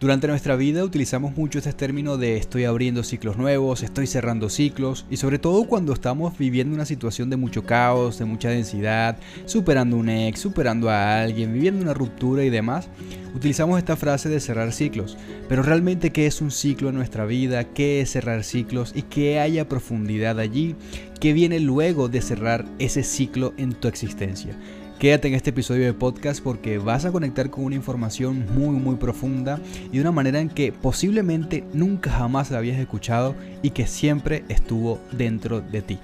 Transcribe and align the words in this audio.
Durante 0.00 0.28
nuestra 0.28 0.56
vida 0.56 0.82
utilizamos 0.82 1.36
mucho 1.36 1.58
este 1.58 1.74
término 1.74 2.16
de 2.16 2.38
estoy 2.38 2.64
abriendo 2.64 3.02
ciclos 3.02 3.36
nuevos, 3.36 3.82
estoy 3.82 4.06
cerrando 4.06 4.48
ciclos 4.48 5.04
y 5.10 5.18
sobre 5.18 5.38
todo 5.38 5.64
cuando 5.64 5.92
estamos 5.92 6.38
viviendo 6.38 6.74
una 6.74 6.86
situación 6.86 7.28
de 7.28 7.36
mucho 7.36 7.64
caos, 7.64 8.18
de 8.18 8.24
mucha 8.24 8.48
densidad, 8.48 9.18
superando 9.44 9.98
un 9.98 10.08
ex, 10.08 10.40
superando 10.40 10.88
a 10.88 11.20
alguien, 11.20 11.52
viviendo 11.52 11.82
una 11.82 11.92
ruptura 11.92 12.42
y 12.44 12.48
demás, 12.48 12.88
utilizamos 13.34 13.76
esta 13.76 13.94
frase 13.94 14.30
de 14.30 14.40
cerrar 14.40 14.72
ciclos. 14.72 15.18
Pero 15.50 15.62
realmente 15.62 16.12
qué 16.12 16.26
es 16.26 16.40
un 16.40 16.50
ciclo 16.50 16.88
en 16.88 16.94
nuestra 16.94 17.26
vida, 17.26 17.64
qué 17.64 18.00
es 18.00 18.10
cerrar 18.10 18.42
ciclos 18.42 18.92
y 18.96 19.02
qué 19.02 19.38
haya 19.38 19.68
profundidad 19.68 20.40
allí, 20.40 20.76
qué 21.20 21.34
viene 21.34 21.60
luego 21.60 22.08
de 22.08 22.22
cerrar 22.22 22.64
ese 22.78 23.02
ciclo 23.02 23.52
en 23.58 23.74
tu 23.74 23.86
existencia. 23.86 24.56
Quédate 25.00 25.28
en 25.28 25.34
este 25.34 25.48
episodio 25.48 25.86
de 25.86 25.94
podcast 25.94 26.44
porque 26.44 26.76
vas 26.76 27.06
a 27.06 27.10
conectar 27.10 27.48
con 27.48 27.64
una 27.64 27.74
información 27.74 28.44
muy 28.54 28.78
muy 28.78 28.96
profunda 28.96 29.58
y 29.90 29.94
de 29.94 30.02
una 30.02 30.12
manera 30.12 30.40
en 30.40 30.50
que 30.50 30.72
posiblemente 30.72 31.64
nunca 31.72 32.10
jamás 32.10 32.50
la 32.50 32.58
habías 32.58 32.78
escuchado 32.78 33.34
y 33.62 33.70
que 33.70 33.86
siempre 33.86 34.44
estuvo 34.50 35.00
dentro 35.10 35.62
de 35.62 35.80
ti. 35.80 35.98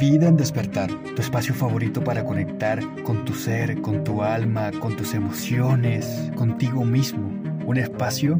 Vida 0.00 0.28
en 0.28 0.38
despertar, 0.38 0.90
tu 1.14 1.20
espacio 1.20 1.52
favorito 1.52 2.02
para 2.02 2.24
conectar 2.24 2.80
con 3.02 3.26
tu 3.26 3.34
ser, 3.34 3.82
con 3.82 4.04
tu 4.04 4.22
alma, 4.22 4.70
con 4.70 4.96
tus 4.96 5.12
emociones, 5.12 6.30
contigo 6.34 6.86
mismo. 6.86 7.28
Un 7.66 7.76
espacio 7.76 8.38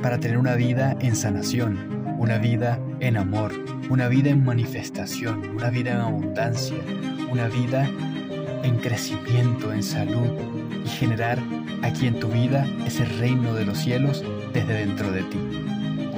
para 0.00 0.18
tener 0.20 0.38
una 0.38 0.54
vida 0.54 0.96
en 1.00 1.16
sanación 1.16 2.01
una 2.22 2.38
vida 2.38 2.78
en 3.00 3.16
amor, 3.16 3.52
una 3.90 4.06
vida 4.06 4.30
en 4.30 4.44
manifestación, 4.44 5.56
una 5.56 5.70
vida 5.70 5.90
en 5.90 5.96
abundancia, 5.96 6.76
una 7.32 7.48
vida 7.48 7.90
en 8.62 8.76
crecimiento, 8.78 9.72
en 9.72 9.82
salud 9.82 10.30
y 10.84 10.88
generar 10.88 11.40
aquí 11.82 12.06
en 12.06 12.20
tu 12.20 12.28
vida 12.28 12.64
ese 12.86 13.04
reino 13.06 13.54
de 13.54 13.64
los 13.64 13.76
cielos 13.76 14.22
desde 14.54 14.72
dentro 14.72 15.10
de 15.10 15.24
ti. 15.24 15.38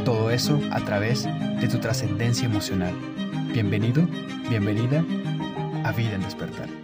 Todo 0.04 0.30
eso 0.30 0.60
a 0.72 0.80
través 0.80 1.24
de 1.24 1.68
tu 1.68 1.78
trascendencia 1.78 2.44
emocional. 2.44 2.92
Bienvenido, 3.54 4.06
bienvenida 4.50 5.02
a 5.84 5.92
Vida 5.92 6.16
en 6.16 6.22
Despertar. 6.22 6.83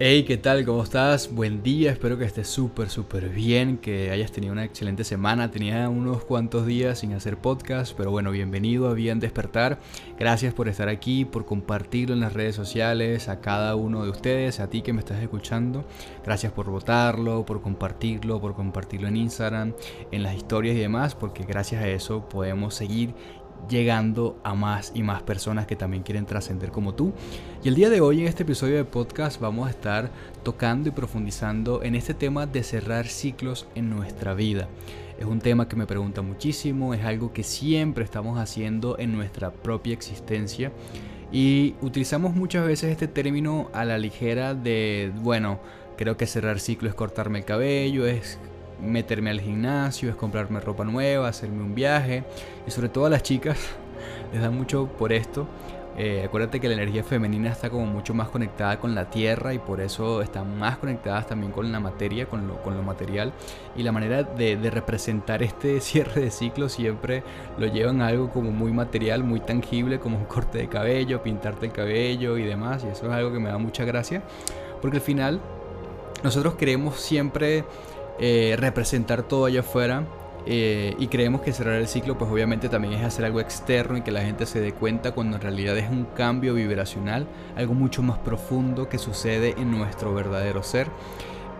Hey, 0.00 0.22
¿qué 0.22 0.36
tal? 0.36 0.64
¿Cómo 0.64 0.84
estás? 0.84 1.34
Buen 1.34 1.64
día, 1.64 1.90
espero 1.90 2.16
que 2.16 2.24
estés 2.24 2.46
súper, 2.46 2.88
súper 2.88 3.30
bien, 3.30 3.78
que 3.78 4.12
hayas 4.12 4.30
tenido 4.30 4.52
una 4.52 4.64
excelente 4.64 5.02
semana. 5.02 5.50
Tenía 5.50 5.88
unos 5.88 6.24
cuantos 6.24 6.66
días 6.66 7.00
sin 7.00 7.14
hacer 7.14 7.36
podcast, 7.36 7.96
pero 7.96 8.12
bueno, 8.12 8.30
bienvenido 8.30 8.88
a 8.88 8.94
Bien 8.94 9.18
Despertar. 9.18 9.80
Gracias 10.16 10.54
por 10.54 10.68
estar 10.68 10.88
aquí, 10.88 11.24
por 11.24 11.46
compartirlo 11.46 12.14
en 12.14 12.20
las 12.20 12.32
redes 12.32 12.54
sociales, 12.54 13.28
a 13.28 13.40
cada 13.40 13.74
uno 13.74 14.04
de 14.04 14.10
ustedes, 14.10 14.60
a 14.60 14.70
ti 14.70 14.82
que 14.82 14.92
me 14.92 15.00
estás 15.00 15.20
escuchando. 15.20 15.84
Gracias 16.24 16.52
por 16.52 16.70
votarlo, 16.70 17.44
por 17.44 17.60
compartirlo, 17.60 18.40
por 18.40 18.54
compartirlo 18.54 19.08
en 19.08 19.16
Instagram, 19.16 19.72
en 20.12 20.22
las 20.22 20.36
historias 20.36 20.76
y 20.76 20.78
demás, 20.78 21.16
porque 21.16 21.42
gracias 21.42 21.82
a 21.82 21.88
eso 21.88 22.28
podemos 22.28 22.72
seguir 22.72 23.14
llegando 23.68 24.38
a 24.44 24.54
más 24.54 24.92
y 24.94 25.02
más 25.02 25.22
personas 25.22 25.66
que 25.66 25.76
también 25.76 26.02
quieren 26.02 26.26
trascender 26.26 26.70
como 26.70 26.94
tú. 26.94 27.12
Y 27.62 27.68
el 27.68 27.74
día 27.74 27.90
de 27.90 28.00
hoy 28.00 28.20
en 28.20 28.26
este 28.26 28.42
episodio 28.42 28.76
de 28.76 28.84
podcast 28.84 29.40
vamos 29.40 29.66
a 29.66 29.70
estar 29.70 30.10
tocando 30.42 30.88
y 30.88 30.92
profundizando 30.92 31.82
en 31.82 31.94
este 31.94 32.14
tema 32.14 32.46
de 32.46 32.62
cerrar 32.62 33.06
ciclos 33.06 33.66
en 33.74 33.90
nuestra 33.90 34.34
vida. 34.34 34.68
Es 35.18 35.26
un 35.26 35.40
tema 35.40 35.68
que 35.68 35.76
me 35.76 35.86
pregunta 35.86 36.22
muchísimo, 36.22 36.94
es 36.94 37.04
algo 37.04 37.32
que 37.32 37.42
siempre 37.42 38.04
estamos 38.04 38.38
haciendo 38.38 38.98
en 38.98 39.12
nuestra 39.12 39.50
propia 39.50 39.92
existencia 39.92 40.72
y 41.32 41.74
utilizamos 41.82 42.34
muchas 42.34 42.66
veces 42.66 42.90
este 42.90 43.08
término 43.08 43.68
a 43.72 43.84
la 43.84 43.98
ligera 43.98 44.54
de, 44.54 45.12
bueno, 45.16 45.60
creo 45.96 46.16
que 46.16 46.26
cerrar 46.26 46.60
ciclo 46.60 46.88
es 46.88 46.94
cortarme 46.94 47.40
el 47.40 47.44
cabello, 47.44 48.06
es 48.06 48.38
meterme 48.80 49.30
al 49.30 49.40
gimnasio, 49.40 50.10
es 50.10 50.16
comprarme 50.16 50.60
ropa 50.60 50.84
nueva, 50.84 51.28
hacerme 51.28 51.62
un 51.62 51.74
viaje. 51.74 52.24
Y 52.66 52.70
sobre 52.70 52.88
todo 52.88 53.06
a 53.06 53.10
las 53.10 53.22
chicas 53.22 53.58
les 54.32 54.42
da 54.42 54.50
mucho 54.50 54.86
por 54.86 55.12
esto. 55.12 55.46
Eh, 56.00 56.22
acuérdate 56.24 56.60
que 56.60 56.68
la 56.68 56.74
energía 56.74 57.02
femenina 57.02 57.50
está 57.50 57.70
como 57.70 57.84
mucho 57.84 58.14
más 58.14 58.28
conectada 58.28 58.78
con 58.78 58.94
la 58.94 59.10
tierra 59.10 59.52
y 59.52 59.58
por 59.58 59.80
eso 59.80 60.22
están 60.22 60.56
más 60.56 60.78
conectadas 60.78 61.26
también 61.26 61.50
con 61.50 61.72
la 61.72 61.80
materia, 61.80 62.26
con 62.26 62.46
lo, 62.46 62.62
con 62.62 62.76
lo 62.76 62.84
material. 62.84 63.32
Y 63.74 63.82
la 63.82 63.90
manera 63.90 64.22
de, 64.22 64.56
representar 64.70 65.42
este 65.42 65.80
cierre 65.80 66.20
de 66.20 66.30
ciclo 66.30 66.68
siempre 66.68 67.24
lo 67.58 67.66
llevan 67.66 68.00
a 68.00 68.06
algo 68.06 68.30
como 68.30 68.52
muy 68.52 68.70
material, 68.70 69.24
muy 69.24 69.40
tangible, 69.40 69.98
como 69.98 70.18
un 70.18 70.24
corte 70.26 70.58
de 70.58 70.68
cabello, 70.68 71.20
pintarte 71.20 71.66
el 71.66 71.72
cabello 71.72 72.38
y 72.38 72.44
demás. 72.44 72.84
Y 72.84 72.88
eso 72.88 73.06
es 73.06 73.12
algo 73.12 73.32
que 73.32 73.40
me 73.40 73.48
da 73.48 73.58
mucha 73.58 73.84
gracia. 73.84 74.22
Porque 74.80 74.98
al 74.98 75.02
final 75.02 75.40
nosotros 76.22 76.54
queremos 76.54 77.00
siempre 77.00 77.64
eh, 78.18 78.56
representar 78.58 79.22
todo 79.22 79.46
allá 79.46 79.60
afuera. 79.60 80.04
Eh, 80.50 80.94
y 80.98 81.08
creemos 81.08 81.42
que 81.42 81.52
cerrar 81.52 81.74
el 81.74 81.88
ciclo 81.88 82.16
pues 82.16 82.30
obviamente 82.30 82.70
también 82.70 82.94
es 82.94 83.04
hacer 83.04 83.26
algo 83.26 83.38
externo 83.38 83.98
y 83.98 84.00
que 84.00 84.10
la 84.10 84.22
gente 84.22 84.46
se 84.46 84.60
dé 84.60 84.72
cuenta 84.72 85.12
cuando 85.12 85.36
en 85.36 85.42
realidad 85.42 85.76
es 85.76 85.90
un 85.90 86.06
cambio 86.16 86.54
vibracional, 86.54 87.26
algo 87.54 87.74
mucho 87.74 88.02
más 88.02 88.18
profundo 88.18 88.88
que 88.88 88.96
sucede 88.96 89.54
en 89.58 89.70
nuestro 89.70 90.14
verdadero 90.14 90.62
ser. 90.62 90.88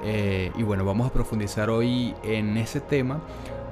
Eh, 0.04 0.52
y 0.56 0.62
bueno, 0.62 0.84
vamos 0.84 1.08
a 1.08 1.12
profundizar 1.12 1.68
hoy 1.68 2.14
en 2.22 2.56
ese 2.56 2.80
tema 2.80 3.20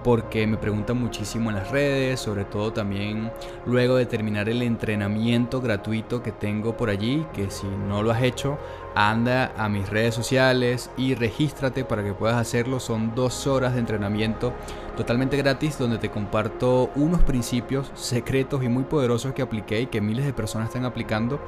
porque 0.07 0.47
me 0.47 0.57
preguntan 0.57 0.99
muchísimo 0.99 1.51
en 1.51 1.57
las 1.57 1.73
redes, 1.73 2.21
sobre 2.21 2.45
todo 2.45 2.73
también 2.73 3.33
luego 3.67 3.97
de 3.97 4.07
terminar 4.07 4.49
el 4.49 4.63
entrenamiento 4.63 5.61
gratuito 5.61 6.23
que 6.23 6.31
tengo 6.31 6.77
por 6.77 6.91
allí, 6.91 7.27
que 7.35 7.51
si 7.51 7.67
no 7.67 8.05
lo 8.05 8.13
has 8.13 8.23
hecho, 8.23 8.57
anda 8.95 9.53
a 9.57 9.69
mis 9.69 9.91
redes 9.91 10.15
sociales 10.15 10.93
y 10.97 11.17
regístrate 11.17 11.85
para 11.85 12.05
que 12.05 12.15
puedas 12.15 12.37
hacerlo. 12.37 12.79
Son 12.79 13.17
dos 13.17 13.49
horas 13.49 13.75
de 13.75 13.81
entrenamiento 13.81 14.53
totalmente 14.97 15.37
gratis 15.37 15.77
donde 15.77 15.99
te 15.99 16.09
comparto 16.09 16.89
unos 16.95 17.25
principios 17.25 17.91
secretos 17.95 18.63
y 18.63 18.69
muy 18.69 18.85
poderosos 18.85 19.35
que 19.35 19.43
apliqué 19.43 19.81
y 19.81 19.87
que 19.87 20.01
miles 20.01 20.25
de 20.25 20.33
personas 20.33 20.69
están 20.69 20.85
aplicando 20.85 21.41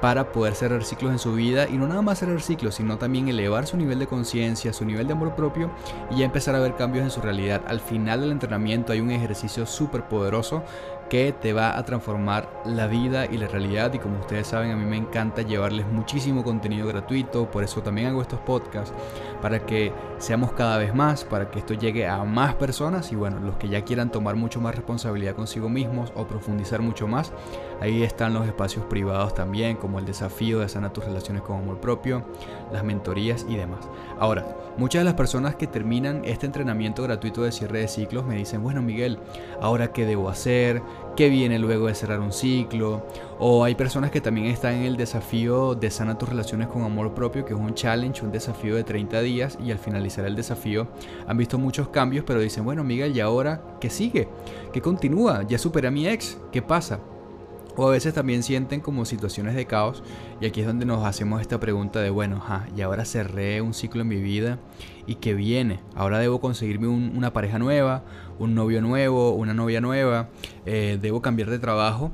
para 0.00 0.32
poder 0.32 0.54
cerrar 0.54 0.84
ciclos 0.84 1.12
en 1.12 1.18
su 1.18 1.34
vida 1.34 1.68
y 1.68 1.76
no 1.76 1.86
nada 1.86 2.02
más 2.02 2.18
cerrar 2.18 2.40
ciclos, 2.40 2.76
sino 2.76 2.98
también 2.98 3.28
elevar 3.28 3.66
su 3.66 3.76
nivel 3.76 3.98
de 3.98 4.06
conciencia, 4.06 4.72
su 4.72 4.84
nivel 4.84 5.06
de 5.06 5.12
amor 5.12 5.34
propio 5.34 5.70
y 6.10 6.18
ya 6.18 6.24
empezar 6.24 6.54
a 6.54 6.60
ver 6.60 6.76
cambios 6.76 7.04
en 7.04 7.10
su 7.10 7.20
realidad. 7.20 7.62
Al 7.66 7.80
final 7.80 8.20
del 8.20 8.32
entrenamiento 8.32 8.92
hay 8.92 9.00
un 9.00 9.10
ejercicio 9.10 9.66
súper 9.66 10.04
poderoso 10.04 10.62
que 11.08 11.32
te 11.32 11.52
va 11.52 11.78
a 11.78 11.84
transformar 11.84 12.48
la 12.64 12.86
vida 12.86 13.26
y 13.26 13.38
la 13.38 13.48
realidad 13.48 13.92
y 13.94 13.98
como 13.98 14.20
ustedes 14.20 14.46
saben 14.46 14.70
a 14.70 14.76
mí 14.76 14.84
me 14.84 14.96
encanta 14.96 15.42
llevarles 15.42 15.86
muchísimo 15.86 16.44
contenido 16.44 16.86
gratuito, 16.86 17.50
por 17.50 17.64
eso 17.64 17.82
también 17.82 18.08
hago 18.08 18.20
estos 18.20 18.40
podcasts 18.40 18.92
para 19.40 19.64
que 19.64 19.92
seamos 20.18 20.52
cada 20.52 20.76
vez 20.78 20.94
más, 20.94 21.24
para 21.24 21.50
que 21.50 21.60
esto 21.60 21.74
llegue 21.74 22.06
a 22.06 22.22
más 22.24 22.54
personas 22.54 23.10
y 23.12 23.16
bueno, 23.16 23.40
los 23.40 23.56
que 23.56 23.68
ya 23.68 23.82
quieran 23.84 24.10
tomar 24.10 24.36
mucho 24.36 24.60
más 24.60 24.74
responsabilidad 24.74 25.34
consigo 25.34 25.68
mismos 25.68 26.12
o 26.14 26.26
profundizar 26.26 26.82
mucho 26.82 27.08
más, 27.08 27.32
ahí 27.80 28.02
están 28.02 28.34
los 28.34 28.46
espacios 28.46 28.84
privados 28.86 29.34
también, 29.34 29.76
como 29.76 29.98
el 29.98 30.04
desafío 30.04 30.60
de 30.60 30.68
sanar 30.68 30.92
tus 30.92 31.04
relaciones 31.04 31.42
con 31.42 31.58
amor 31.58 31.80
propio, 31.80 32.24
las 32.72 32.84
mentorías 32.84 33.46
y 33.48 33.56
demás. 33.56 33.88
Ahora, 34.18 34.56
muchas 34.76 35.00
de 35.00 35.04
las 35.04 35.14
personas 35.14 35.56
que 35.56 35.66
terminan 35.66 36.22
este 36.24 36.46
entrenamiento 36.46 37.02
gratuito 37.02 37.42
de 37.42 37.52
cierre 37.52 37.80
de 37.80 37.88
ciclos 37.88 38.24
me 38.24 38.36
dicen, 38.36 38.62
bueno 38.62 38.82
Miguel, 38.82 39.18
ahora 39.60 39.92
qué 39.92 40.06
debo 40.06 40.28
hacer, 40.28 40.82
qué 41.16 41.28
viene 41.28 41.58
luego 41.58 41.86
de 41.86 41.94
cerrar 41.94 42.20
un 42.20 42.32
ciclo, 42.32 43.06
o 43.38 43.64
hay 43.64 43.74
personas 43.74 44.10
que 44.10 44.20
también 44.20 44.46
están 44.46 44.74
en 44.74 44.82
el 44.84 44.96
desafío 44.96 45.74
de 45.74 45.90
sanar 45.90 46.18
tus 46.18 46.28
relaciones 46.28 46.68
con 46.68 46.82
amor 46.82 47.14
propio, 47.14 47.44
que 47.44 47.54
es 47.54 47.58
un 47.58 47.74
challenge, 47.74 48.24
un 48.24 48.32
desafío 48.32 48.76
de 48.76 48.84
30 48.84 49.20
días 49.20 49.58
y 49.64 49.70
al 49.70 49.78
finalizar 49.78 50.24
el 50.24 50.36
desafío 50.36 50.88
han 51.26 51.36
visto 51.36 51.58
muchos 51.58 51.88
cambios, 51.88 52.24
pero 52.24 52.40
dicen, 52.40 52.64
bueno 52.64 52.84
Miguel, 52.84 53.16
¿y 53.16 53.20
ahora 53.20 53.62
qué 53.80 53.90
sigue? 53.90 54.28
¿Qué 54.72 54.80
continúa? 54.80 55.42
Ya 55.42 55.58
superé 55.58 55.88
a 55.88 55.90
mi 55.90 56.06
ex, 56.06 56.38
¿qué 56.52 56.62
pasa? 56.62 57.00
O 57.80 57.86
a 57.86 57.92
veces 57.92 58.12
también 58.12 58.42
sienten 58.42 58.80
como 58.80 59.04
situaciones 59.04 59.54
de 59.54 59.66
caos 59.66 60.02
y 60.40 60.46
aquí 60.46 60.62
es 60.62 60.66
donde 60.66 60.84
nos 60.84 61.06
hacemos 61.06 61.40
esta 61.40 61.60
pregunta 61.60 62.00
de, 62.00 62.10
bueno, 62.10 62.40
ja, 62.40 62.66
y 62.76 62.80
ahora 62.80 63.04
cerré 63.04 63.60
un 63.62 63.72
ciclo 63.72 64.02
en 64.02 64.08
mi 64.08 64.20
vida 64.20 64.58
y 65.06 65.14
qué 65.14 65.32
viene. 65.32 65.78
Ahora 65.94 66.18
debo 66.18 66.40
conseguirme 66.40 66.88
una 66.88 67.32
pareja 67.32 67.60
nueva, 67.60 68.02
un 68.40 68.56
novio 68.56 68.82
nuevo, 68.82 69.30
una 69.30 69.54
novia 69.54 69.80
nueva, 69.80 70.28
eh, 70.66 70.98
debo 71.00 71.22
cambiar 71.22 71.50
de 71.50 71.60
trabajo 71.60 72.10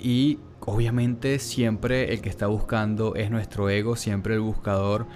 y 0.00 0.38
obviamente 0.60 1.38
siempre 1.38 2.14
el 2.14 2.22
que 2.22 2.30
está 2.30 2.46
buscando 2.46 3.14
es 3.14 3.30
nuestro 3.30 3.68
ego, 3.68 3.96
siempre 3.96 4.32
el 4.32 4.40
buscador 4.40 5.06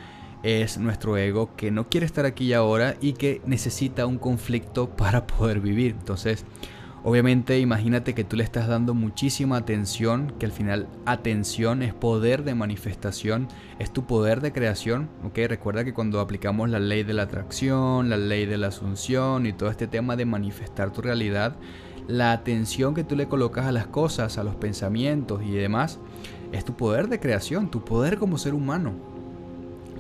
es 0.43 0.77
nuestro 0.77 1.17
ego 1.17 1.57
que 1.57 1.71
no 1.71 1.89
quiere 1.89 2.05
estar 2.05 2.27
aquí 2.27 2.45
y 2.45 2.53
ahora 2.53 2.97
y 3.01 3.15
que 3.15 3.41
necesita 3.47 4.05
un 4.05 4.19
conflicto 4.19 4.91
para 4.91 5.27
poder 5.27 5.61
vivir. 5.61 5.97
Entonces, 5.99 6.45
Obviamente 7.05 7.61
imagínate 7.61 8.13
que 8.15 8.25
tú 8.25 8.37
le 8.37 8.43
estás 8.43 8.67
dando 8.67 8.93
muchísima 8.93 9.57
atención, 9.57 10.35
que 10.39 10.47
al 10.47 10.53
final 10.53 10.89
atención 11.07 11.83
es 11.83 11.95
poder 11.95 12.43
de 12.43 12.57
manifestación, 12.57 13.47
es 13.79 13.93
tu 13.93 14.05
poder 14.05 14.41
de 14.41 14.53
creación. 14.53 15.09
¿ok? 15.25 15.39
Recuerda 15.49 15.85
que 15.85 15.95
cuando 15.95 16.21
aplicamos 16.21 16.69
la 16.69 16.81
ley 16.81 17.05
de 17.05 17.15
la 17.15 17.23
atracción, 17.23 18.11
la 18.11 18.17
ley 18.17 18.47
de 18.47 18.59
la 18.59 18.69
asunción 18.69 19.47
y 19.47 19.53
todo 19.53 19.71
este 19.71 19.87
tema 19.87 20.17
de 20.17 20.27
manifestar 20.27 20.93
tu 20.93 21.01
realidad, 21.01 21.57
la 22.09 22.33
atención 22.33 22.95
que 22.95 23.05
tú 23.05 23.15
le 23.15 23.29
colocas 23.29 23.67
a 23.67 23.73
las 23.73 23.87
cosas, 23.87 24.37
a 24.37 24.45
los 24.45 24.57
pensamientos 24.57 25.43
y 25.45 25.53
demás, 25.53 26.01
es 26.53 26.65
tu 26.65 26.75
poder 26.75 27.09
de 27.09 27.21
creación, 27.21 27.71
tu 27.71 27.85
poder 27.85 28.19
como 28.19 28.39
ser 28.39 28.55
humano. 28.55 29.18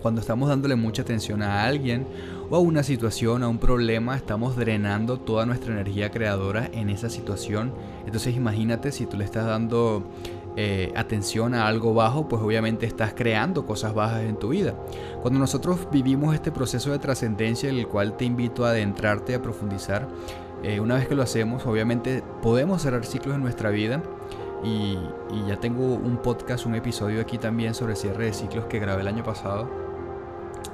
Cuando 0.02 0.20
estamos 0.20 0.48
dándole 0.48 0.76
mucha 0.76 1.02
atención 1.02 1.42
a 1.42 1.64
alguien 1.64 2.06
o 2.50 2.56
a 2.56 2.58
una 2.60 2.82
situación, 2.82 3.42
a 3.42 3.48
un 3.48 3.58
problema, 3.58 4.16
estamos 4.16 4.56
drenando 4.56 5.18
toda 5.18 5.44
nuestra 5.46 5.72
energía 5.72 6.10
creadora 6.10 6.70
en 6.72 6.88
esa 6.88 7.10
situación. 7.10 7.72
Entonces 8.06 8.36
imagínate 8.36 8.92
si 8.92 9.06
tú 9.06 9.16
le 9.16 9.24
estás 9.24 9.46
dando 9.46 10.04
eh, 10.56 10.92
atención 10.96 11.54
a 11.54 11.66
algo 11.66 11.94
bajo, 11.94 12.28
pues 12.28 12.42
obviamente 12.42 12.86
estás 12.86 13.12
creando 13.14 13.66
cosas 13.66 13.94
bajas 13.94 14.22
en 14.22 14.36
tu 14.36 14.48
vida. 14.48 14.74
Cuando 15.20 15.38
nosotros 15.40 15.88
vivimos 15.92 16.34
este 16.34 16.52
proceso 16.52 16.90
de 16.90 16.98
trascendencia, 16.98 17.68
en 17.68 17.78
el 17.78 17.86
cual 17.86 18.16
te 18.16 18.24
invito 18.24 18.64
a 18.64 18.70
adentrarte, 18.70 19.34
a 19.34 19.42
profundizar, 19.42 20.08
eh, 20.62 20.80
una 20.80 20.96
vez 20.96 21.06
que 21.06 21.14
lo 21.14 21.22
hacemos, 21.22 21.66
obviamente 21.66 22.22
podemos 22.42 22.82
cerrar 22.82 23.04
ciclos 23.04 23.34
en 23.34 23.42
nuestra 23.42 23.70
vida. 23.70 24.02
Y, 24.64 24.98
y 25.30 25.46
ya 25.46 25.60
tengo 25.60 25.84
un 25.84 26.16
podcast, 26.16 26.66
un 26.66 26.74
episodio 26.74 27.20
aquí 27.20 27.38
también 27.38 27.74
sobre 27.74 27.94
cierre 27.94 28.24
de 28.24 28.32
ciclos 28.32 28.64
que 28.64 28.80
grabé 28.80 29.02
el 29.02 29.08
año 29.08 29.22
pasado 29.22 29.87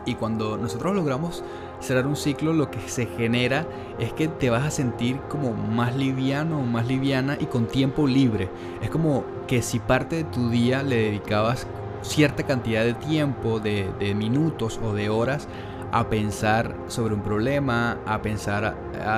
y 0.07 0.15
cuando 0.15 0.57
nosotros 0.57 0.95
logramos 0.95 1.43
cerrar 1.81 2.07
un 2.07 2.17
ciclo, 2.17 2.53
lo 2.53 2.71
que 2.71 2.81
se 2.89 3.07
genera 3.07 3.67
es 3.99 4.13
que 4.13 4.29
te 4.29 4.51
vas 4.51 4.65
a 4.65 4.71
sentir 4.71 5.21
como 5.29 5.53
más 5.53 5.97
liviano 5.97 6.61
o 6.61 6.65
más 6.65 6.87
liviana 6.87 7.37
y 7.39 7.47
con 7.47 7.67
tiempo 7.67 8.07
libre. 8.07 8.49
Es 8.83 8.91
como 8.91 9.25
que 9.47 9.63
si 9.63 9.79
parte 9.79 10.17
de 10.17 10.25
tu 10.25 10.51
día 10.51 10.83
le 10.83 10.97
dedicabas 10.97 11.67
cierta 12.03 12.43
cantidad 12.43 12.85
de 12.85 12.95
tiempo, 12.95 13.61
de, 13.61 14.15
minutos 14.15 14.79
o 14.83 14.93
de 14.93 15.09
horas 15.09 15.49
a 15.93 16.09
pensar 16.09 16.77
sobre 16.89 17.15
un 17.15 17.23
problema, 17.23 17.99
a 18.07 18.21
pensar 18.23 18.77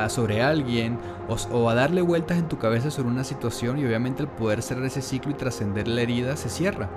sobre 0.09 0.43
alguien 0.43 0.99
o, 1.53 1.71
a 1.71 1.75
darle 1.75 2.03
vueltas 2.03 2.39
en 2.39 2.49
tu 2.49 2.59
cabeza 2.59 2.91
sobre 2.91 3.09
una 3.09 3.25
situación 3.25 3.79
y 3.79 3.85
obviamente 3.85 4.23
el 4.23 4.29
poder 4.29 4.63
cerrar 4.63 4.85
ese 4.85 5.03
ciclo 5.03 5.31
y 5.31 5.35
trascender 5.35 5.89
la 5.89 6.03
herida 6.03 6.37
se 6.37 6.49
cierra. 6.49 6.89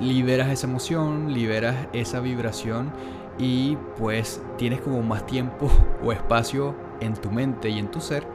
Liberas 0.00 0.48
esa 0.50 0.66
emoción, 0.66 1.32
liberas 1.32 1.76
esa 1.92 2.20
vibración 2.20 2.92
y 3.38 3.76
pues 3.98 4.42
tienes 4.56 4.80
como 4.80 5.02
más 5.02 5.26
tiempo 5.26 5.70
o 6.04 6.12
espacio 6.12 6.74
en 7.00 7.14
tu 7.14 7.30
mente 7.30 7.68
y 7.68 7.78
en 7.78 7.90
tu 7.90 8.00
ser 8.00 8.26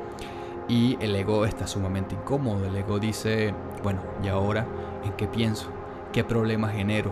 y 0.67 0.97
el 1.01 1.15
ego 1.15 1.45
está 1.45 1.67
sumamente 1.67 2.15
incómodo. 2.15 2.65
El 2.65 2.75
ego 2.77 2.97
dice, 2.97 3.53
bueno, 3.83 4.01
¿y 4.23 4.29
ahora 4.29 4.65
en 5.03 5.11
qué 5.13 5.27
pienso? 5.27 5.67
¿Qué 6.13 6.23
problema 6.23 6.69
genero? 6.69 7.11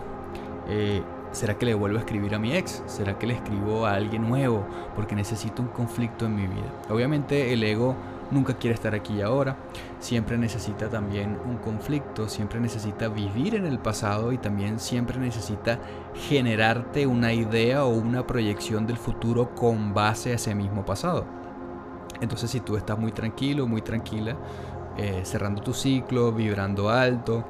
Eh, 0.69 1.01
¿Será 1.31 1.57
que 1.57 1.65
le 1.65 1.75
vuelvo 1.75 1.97
a 1.97 2.01
escribir 2.01 2.33
a 2.33 2.39
mi 2.39 2.55
ex? 2.55 2.81
¿Será 2.87 3.19
que 3.19 3.27
le 3.27 3.35
escribo 3.35 3.85
a 3.85 3.93
alguien 3.93 4.27
nuevo? 4.27 4.65
Porque 4.95 5.15
necesito 5.15 5.61
un 5.61 5.67
conflicto 5.67 6.25
en 6.25 6.35
mi 6.35 6.47
vida. 6.47 6.71
Obviamente 6.89 7.53
el 7.53 7.63
ego 7.63 7.95
nunca 8.31 8.55
quiere 8.55 8.73
estar 8.73 8.95
aquí 8.95 9.15
y 9.17 9.21
ahora. 9.21 9.55
Siempre 9.99 10.37
necesita 10.37 10.89
también 10.89 11.37
un 11.45 11.57
conflicto, 11.57 12.27
siempre 12.27 12.59
necesita 12.59 13.07
vivir 13.09 13.55
en 13.55 13.65
el 13.65 13.77
pasado 13.77 14.31
y 14.31 14.39
también 14.39 14.79
siempre 14.79 15.19
necesita 15.19 15.79
generarte 16.15 17.05
una 17.05 17.31
idea 17.31 17.85
o 17.85 17.89
una 17.89 18.25
proyección 18.25 18.87
del 18.87 18.97
futuro 18.97 19.53
con 19.53 19.93
base 19.93 20.31
a 20.31 20.35
ese 20.35 20.55
mismo 20.55 20.83
pasado. 20.83 21.25
Entonces 22.21 22.49
si 22.49 22.59
tú 22.59 22.75
estás 22.75 22.97
muy 22.97 23.11
tranquilo, 23.11 23.67
muy 23.67 23.81
tranquila, 23.81 24.35
eh, 24.97 25.21
cerrando 25.23 25.61
tu 25.61 25.73
ciclo, 25.73 26.31
vibrando 26.31 26.89
alto, 26.89 27.45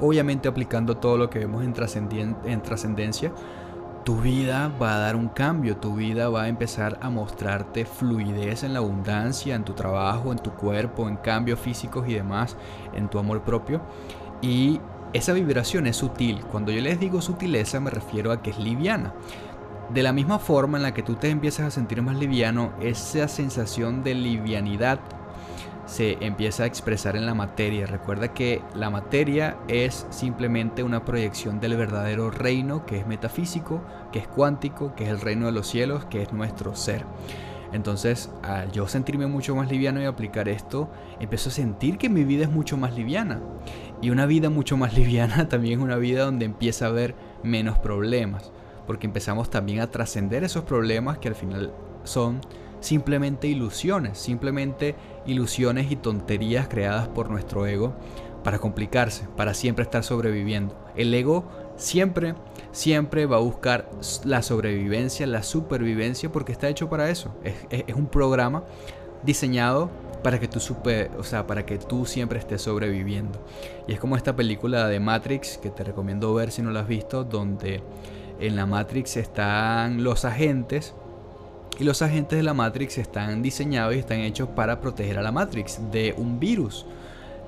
obviamente 0.00 0.48
aplicando 0.48 0.96
todo 0.96 1.16
lo 1.16 1.30
que 1.30 1.38
vemos 1.40 1.64
en, 1.64 1.72
trascendencia, 2.62 3.32
tu 4.04 4.20
vida 4.20 4.72
va 4.80 4.94
a 4.94 4.98
dar 4.98 5.16
un 5.16 5.28
cambio, 5.28 5.76
tu 5.78 5.96
vida 5.96 6.28
va 6.28 6.44
a 6.44 6.48
empezar 6.48 6.98
a 7.02 7.10
mostrarte 7.10 7.84
fluidez 7.84 8.62
en 8.62 8.72
la 8.72 8.78
abundancia, 8.78 9.54
en 9.54 9.64
tu 9.64 9.72
trabajo, 9.72 10.32
en 10.32 10.38
tu 10.38 10.52
cuerpo, 10.52 11.08
en 11.08 11.16
cambios 11.16 11.58
físicos 11.58 12.08
y 12.08 12.14
demás, 12.14 12.56
en 12.94 13.08
tu 13.08 13.18
amor 13.18 13.42
propio. 13.42 13.80
Y 14.40 14.80
esa 15.12 15.32
vibración 15.32 15.86
es 15.86 15.96
sutil. 15.96 16.44
Cuando 16.52 16.70
yo 16.70 16.80
les 16.80 17.00
digo 17.00 17.20
sutileza 17.20 17.80
me 17.80 17.90
refiero 17.90 18.32
a 18.32 18.42
que 18.42 18.50
es 18.50 18.58
liviana. 18.58 19.12
De 19.92 20.02
la 20.02 20.12
misma 20.12 20.38
forma 20.38 20.78
en 20.78 20.82
la 20.82 20.94
que 20.94 21.02
tú 21.02 21.14
te 21.14 21.30
empiezas 21.30 21.66
a 21.66 21.70
sentir 21.70 22.02
más 22.02 22.16
liviano, 22.16 22.72
esa 22.80 23.28
sensación 23.28 24.02
de 24.02 24.14
livianidad 24.14 24.98
se 25.86 26.18
empieza 26.20 26.64
a 26.64 26.66
expresar 26.66 27.16
en 27.16 27.26
la 27.26 27.34
materia. 27.34 27.86
Recuerda 27.86 28.34
que 28.34 28.60
la 28.74 28.90
materia 28.90 29.56
es 29.68 30.06
simplemente 30.10 30.82
una 30.82 31.04
proyección 31.04 31.60
del 31.60 31.76
verdadero 31.76 32.30
reino 32.30 32.84
que 32.84 32.98
es 32.98 33.06
metafísico, 33.06 33.82
que 34.12 34.18
es 34.18 34.28
cuántico, 34.28 34.94
que 34.94 35.04
es 35.04 35.10
el 35.10 35.20
reino 35.20 35.46
de 35.46 35.52
los 35.52 35.68
cielos, 35.68 36.04
que 36.06 36.22
es 36.22 36.32
nuestro 36.32 36.74
ser. 36.74 37.06
Entonces, 37.72 38.30
al 38.42 38.70
yo 38.72 38.88
sentirme 38.88 39.26
mucho 39.26 39.54
más 39.54 39.70
liviano 39.70 40.00
y 40.00 40.04
aplicar 40.04 40.48
esto, 40.48 40.90
empiezo 41.20 41.50
a 41.50 41.52
sentir 41.52 41.98
que 41.98 42.08
mi 42.08 42.24
vida 42.24 42.44
es 42.44 42.50
mucho 42.50 42.76
más 42.76 42.94
liviana. 42.94 43.40
Y 44.02 44.10
una 44.10 44.26
vida 44.26 44.50
mucho 44.50 44.76
más 44.76 44.94
liviana 44.98 45.48
también 45.48 45.78
es 45.78 45.84
una 45.84 45.96
vida 45.96 46.24
donde 46.24 46.44
empieza 46.44 46.86
a 46.86 46.88
haber 46.88 47.14
menos 47.42 47.78
problemas. 47.78 48.52
Porque 48.86 49.06
empezamos 49.06 49.50
también 49.50 49.80
a 49.80 49.90
trascender 49.90 50.44
esos 50.44 50.64
problemas 50.64 51.18
que 51.18 51.28
al 51.28 51.34
final 51.34 51.72
son 52.04 52.40
simplemente 52.80 53.48
ilusiones, 53.48 54.16
simplemente 54.16 54.94
ilusiones 55.26 55.90
y 55.90 55.96
tonterías 55.96 56.68
creadas 56.68 57.08
por 57.08 57.30
nuestro 57.30 57.66
ego 57.66 57.94
para 58.44 58.58
complicarse, 58.58 59.26
para 59.36 59.54
siempre 59.54 59.82
estar 59.82 60.04
sobreviviendo. 60.04 60.76
El 60.94 61.12
ego 61.12 61.44
siempre, 61.76 62.34
siempre 62.72 63.26
va 63.26 63.38
a 63.38 63.40
buscar 63.40 63.90
la 64.24 64.42
sobrevivencia, 64.42 65.26
la 65.26 65.42
supervivencia, 65.42 66.30
porque 66.30 66.52
está 66.52 66.68
hecho 66.68 66.88
para 66.88 67.10
eso. 67.10 67.34
Es, 67.42 67.94
un 67.94 68.06
programa 68.06 68.62
diseñado 69.24 69.90
para 70.22 70.38
que 70.38 70.48
tú 70.48 70.60
super, 70.60 71.10
o 71.18 71.24
sea, 71.24 71.46
para 71.46 71.66
que 71.66 71.78
tú 71.78 72.06
siempre 72.06 72.38
estés 72.38 72.62
sobreviviendo. 72.62 73.44
Y 73.86 73.92
es 73.92 74.00
como 74.00 74.16
esta 74.16 74.36
película 74.36 74.88
de 74.88 75.00
Matrix 75.00 75.58
que 75.58 75.70
te 75.70 75.84
recomiendo 75.84 76.32
ver 76.34 76.50
si 76.50 76.62
no 76.62 76.70
la 76.70 76.80
has 76.80 76.88
visto, 76.88 77.24
donde 77.24 77.82
en 78.38 78.56
la 78.56 78.66
Matrix 78.66 79.16
están 79.16 80.04
los 80.04 80.24
agentes 80.24 80.94
y 81.78 81.84
los 81.84 82.02
agentes 82.02 82.36
de 82.38 82.42
la 82.42 82.54
Matrix 82.54 82.98
están 82.98 83.42
diseñados 83.42 83.94
y 83.94 83.98
están 83.98 84.20
hechos 84.20 84.48
para 84.48 84.80
proteger 84.80 85.18
a 85.18 85.22
la 85.22 85.32
Matrix 85.32 85.80
de 85.92 86.14
un 86.16 86.40
virus. 86.40 86.86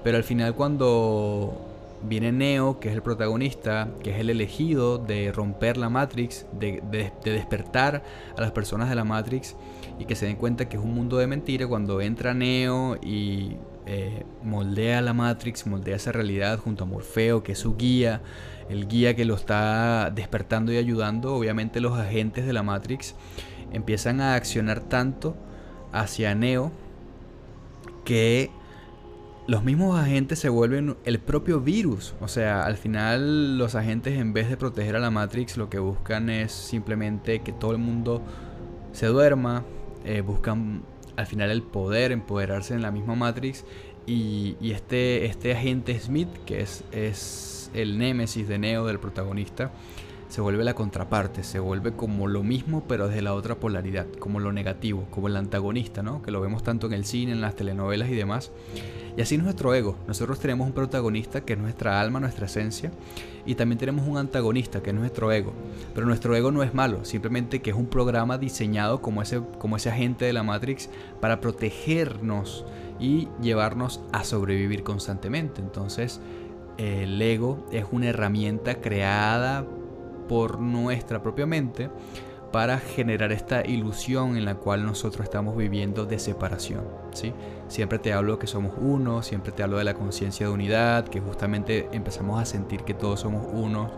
Pero 0.05 0.17
al 0.17 0.25
final 0.25 0.55
cuando 0.55 1.69
viene 2.03 2.31
Neo, 2.33 2.79
que 2.79 2.89
es 2.89 2.95
el 2.95 3.03
protagonista, 3.03 3.89
que 4.03 4.11
es 4.11 4.21
el 4.21 4.31
elegido 4.31 4.99
de 4.99 5.33
romper 5.33 5.77
la 5.77 5.89
Matrix, 5.89 6.47
de, 6.53 6.83
despertar 7.25 8.03
a 8.37 8.41
las 8.41 8.53
personas 8.53 8.89
de 8.89 8.95
la 8.95 9.05
Matrix 9.05 9.57
y 9.99 10.05
que 10.05 10.15
se 10.15 10.27
den 10.27 10.37
cuenta 10.37 10.69
que 10.69 10.77
es 10.77 10.83
un 10.83 10.95
mundo 10.95 11.19
de 11.19 11.27
mentira, 11.27 11.67
cuando 11.67 12.01
entra 12.01 12.35
Neo 12.35 12.97
y 13.03 13.57
eh, 13.87 14.25
moldea 14.45 15.01
la 15.01 15.13
Matrix, 15.13 15.67
moldea 15.67 15.97
esa 15.97 16.13
realidad 16.13 16.59
junto 16.59 16.85
a 16.85 16.87
Morfeo, 16.87 17.43
que 17.43 17.53
es 17.53 17.59
su 17.59 17.77
guía, 17.77 18.21
el 18.69 18.87
guía 18.87 19.17
que 19.17 19.25
lo 19.25 19.35
está 19.35 20.13
despertando 20.15 20.73
y 20.73 20.77
ayudando, 20.77 21.35
obviamente 21.35 21.81
los 21.81 21.99
agentes 21.99 22.47
de 22.47 22.53
la 22.53 22.63
Matrix 22.63 23.15
empiezan 23.73 24.21
a 24.21 24.35
accionar 24.35 24.81
tanto 24.81 25.37
hacia 25.93 26.35
Neo 26.35 26.71
que 28.05 28.51
los 29.47 29.65
mismos 29.65 29.99
agentes 29.99 30.39
se 30.39 30.51
vuelven 30.51 30.97
el 31.05 31.19
propio 31.19 31.61
virus. 31.61 32.15
O 32.21 32.29
sea, 32.29 32.65
al 32.65 32.77
final 32.77 33.57
los 33.57 33.75
agentes 33.75 34.19
en 34.19 34.35
vez 34.35 34.51
de 34.51 34.59
proteger 34.59 34.95
a 34.95 34.99
la 34.99 35.11
Matrix 35.11 35.57
lo 35.57 35.71
que 35.71 35.79
buscan 35.79 36.29
es 36.29 36.53
simplemente 36.53 37.41
que 37.41 37.53
todo 37.53 37.73
el 37.73 37.79
mundo 37.79 38.23
se 38.93 39.07
duerma. 39.07 39.65
Eh, 40.05 40.21
buscan 40.21 40.83
al 41.17 41.27
final 41.27 41.51
el 41.51 41.63
poder, 41.63 42.13
empoderarse 42.13 42.75
en 42.75 42.83
la 42.83 42.91
misma 42.91 43.15
Matrix. 43.15 43.65
Y, 44.07 44.57
este, 44.61 45.25
este 45.25 45.53
agente 45.53 45.99
Smith, 45.99 46.29
que 46.45 46.61
es, 46.61 46.85
es 46.93 47.71
el 47.75 47.99
némesis 47.99 48.49
de 48.49 48.59
Neo 48.59 48.87
del 48.87 48.99
protagonista, 48.99 49.71
se 50.29 50.41
vuelve 50.41 50.65
la 50.65 50.75
contraparte, 50.75 51.43
se 51.43 51.59
vuelve 51.59 51.93
como 51.93 52.29
lo 52.29 52.43
mismo 52.43 52.85
pero 52.87 53.09
desde 53.09 53.23
la 53.23 53.35
otra 53.35 53.57
polaridad, 53.57 54.07
como 54.19 54.41
lo 54.41 54.53
negativo, 54.53 55.07
como 55.11 55.29
el 55.29 55.37
antagonista, 55.37 56.03
¿no? 56.03 56.23
Que 56.23 56.31
lo 56.31 56.41
vemos 56.41 56.63
tanto 56.63 56.87
en 56.87 56.93
el 56.93 57.05
cine, 57.05 57.33
en 57.33 57.41
las 57.41 57.57
telenovelas 57.57 58.11
y 58.11 58.15
demás. 58.15 58.51
Y 59.17 59.21
así 59.21 59.35
es 59.35 59.43
nuestro 59.43 59.75
ego. 59.75 59.97
Nosotros 60.07 60.39
tenemos 60.39 60.67
un 60.67 60.73
protagonista 60.73 61.41
que 61.41 61.55
es 61.55 61.59
nuestra 61.59 62.01
alma, 62.01 62.21
nuestra 62.21 62.47
esencia, 62.47 62.93
y 63.45 63.55
también 63.57 63.79
tenemos 63.79 64.07
un 64.07 64.19
antagonista 64.19 64.81
que 64.83 64.91
es 64.91 64.97
nuestro 64.97 65.33
ego. 65.33 65.53
Pero 65.95 66.07
nuestro 66.07 66.37
ego 66.37 66.53
no 66.53 66.63
es 66.63 66.75
malo, 66.75 67.05
simplemente 67.05 67.61
que 67.61 67.71
es 67.71 67.77
un 67.77 67.87
programa 67.87 68.39
diseñado 68.39 69.03
como 69.03 69.23
ese, 69.23 69.41
como 69.59 69.77
ese 69.77 69.89
agente 69.89 70.25
de 70.25 70.33
la 70.33 70.43
Matrix 70.43 70.89
para 71.21 71.41
protegernos 71.41 72.65
y 73.01 73.29
llevarnos 73.41 74.01
a 74.13 74.23
sobrevivir 74.23 74.83
constantemente. 74.83 75.63
Entonces, 75.63 76.21
el 76.77 77.21
ego 77.21 77.67
es 77.73 77.87
una 77.91 78.09
herramienta 78.09 78.81
creada 78.81 79.67
por 80.29 80.61
nuestra 80.61 81.23
propia 81.23 81.47
mente 81.47 81.91
para 82.53 82.79
generar 82.79 83.33
esta 83.33 83.67
ilusión 83.67 84.37
en 84.37 84.45
la 84.45 84.55
cual 84.55 84.85
nosotros 84.85 85.25
estamos 85.25 85.57
viviendo 85.57 86.07
de 86.07 86.19
separación. 86.19 86.85
¿sí? 87.13 87.33
Siempre 87.69 87.99
te 87.99 88.13
hablo 88.13 88.39
que 88.39 88.47
somos 88.47 88.75
uno, 88.81 89.23
siempre 89.23 89.53
te 89.53 89.63
hablo 89.63 89.79
de 89.79 89.85
la 89.85 89.95
conciencia 89.95 90.47
de 90.47 90.53
unidad, 90.53 91.07
que 91.09 91.21
justamente 91.21 91.89
empezamos 91.93 92.41
a 92.41 92.47
sentir 92.47 92.85
que 92.85 92.95
todos 92.95 93.21
somos 93.21 93.47
uno. 93.53 93.91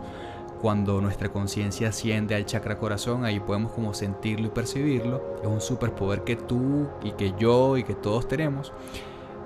Cuando 0.61 1.01
nuestra 1.01 1.31
conciencia 1.31 1.89
asciende 1.89 2.35
al 2.35 2.45
chakra 2.45 2.77
corazón, 2.77 3.25
ahí 3.25 3.41
podemos 3.41 3.73
como 3.73 3.95
sentirlo 3.95 4.49
y 4.49 4.51
percibirlo. 4.51 5.23
Es 5.41 5.49
un 5.49 5.61
superpoder 5.61 6.23
que 6.23 6.37
tú 6.37 6.87
y 7.03 7.13
que 7.13 7.33
yo 7.39 7.79
y 7.79 7.85
que 7.85 7.95
todos 7.95 8.29
tenemos. 8.29 8.73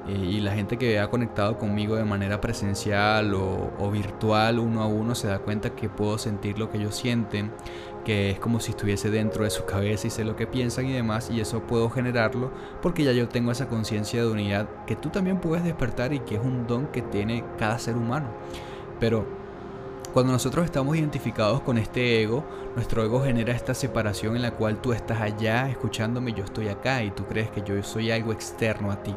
Eh, 0.06 0.12
y 0.12 0.40
la 0.40 0.52
gente 0.52 0.76
que 0.76 0.98
ha 0.98 1.08
conectado 1.08 1.58
conmigo 1.58 1.96
de 1.96 2.04
manera 2.04 2.40
presencial 2.40 3.34
o, 3.34 3.90
virtual 3.90 4.58
uno 4.58 4.82
a 4.82 4.86
uno 4.86 5.14
se 5.14 5.28
da 5.28 5.38
cuenta 5.38 5.70
que 5.70 5.88
puedo 5.88 6.18
sentir 6.18 6.58
lo 6.58 6.70
que 6.70 6.78
ellos 6.78 6.96
sienten, 6.96 7.52
que 8.04 8.30
es 8.30 8.38
como 8.38 8.60
si 8.60 8.70
estuviese 8.72 9.10
dentro 9.10 9.44
de 9.44 9.50
su 9.50 9.64
cabeza 9.64 10.06
y 10.06 10.10
sé 10.10 10.24
lo 10.24 10.36
que 10.36 10.46
piensan 10.46 10.86
y 10.86 10.92
demás 10.92 11.30
y 11.30 11.40
eso 11.40 11.60
puedo 11.60 11.88
generarlo 11.90 12.50
porque 12.82 13.04
ya 13.04 13.12
yo 13.12 13.28
tengo 13.28 13.50
esa 13.52 13.68
conciencia 13.68 14.20
de 14.22 14.30
unidad 14.30 14.68
que 14.86 14.96
tú 14.96 15.10
también 15.10 15.38
puedes 15.40 15.64
despertar 15.64 16.12
y 16.12 16.20
que 16.20 16.34
es 16.34 16.40
un 16.40 16.66
don 16.66 16.88
que 16.88 17.02
tiene 17.02 17.44
cada 17.58 17.78
ser 17.78 17.96
humano. 17.96 18.28
Pero 19.00 19.26
cuando 20.12 20.32
nosotros 20.32 20.64
estamos 20.64 20.96
identificados 20.96 21.60
con 21.62 21.78
este 21.78 22.22
ego, 22.22 22.44
nuestro 22.76 23.02
ego 23.02 23.22
genera 23.24 23.52
esta 23.52 23.74
separación 23.74 24.36
en 24.36 24.42
la 24.42 24.52
cual 24.52 24.80
tú 24.80 24.92
estás 24.92 25.20
allá 25.20 25.68
escuchándome, 25.68 26.32
yo 26.32 26.44
estoy 26.44 26.68
acá 26.68 27.02
y 27.02 27.10
tú 27.10 27.24
crees 27.24 27.50
que 27.50 27.62
yo 27.62 27.82
soy 27.82 28.10
algo 28.10 28.32
externo 28.32 28.92
a 28.92 29.02
ti. 29.02 29.14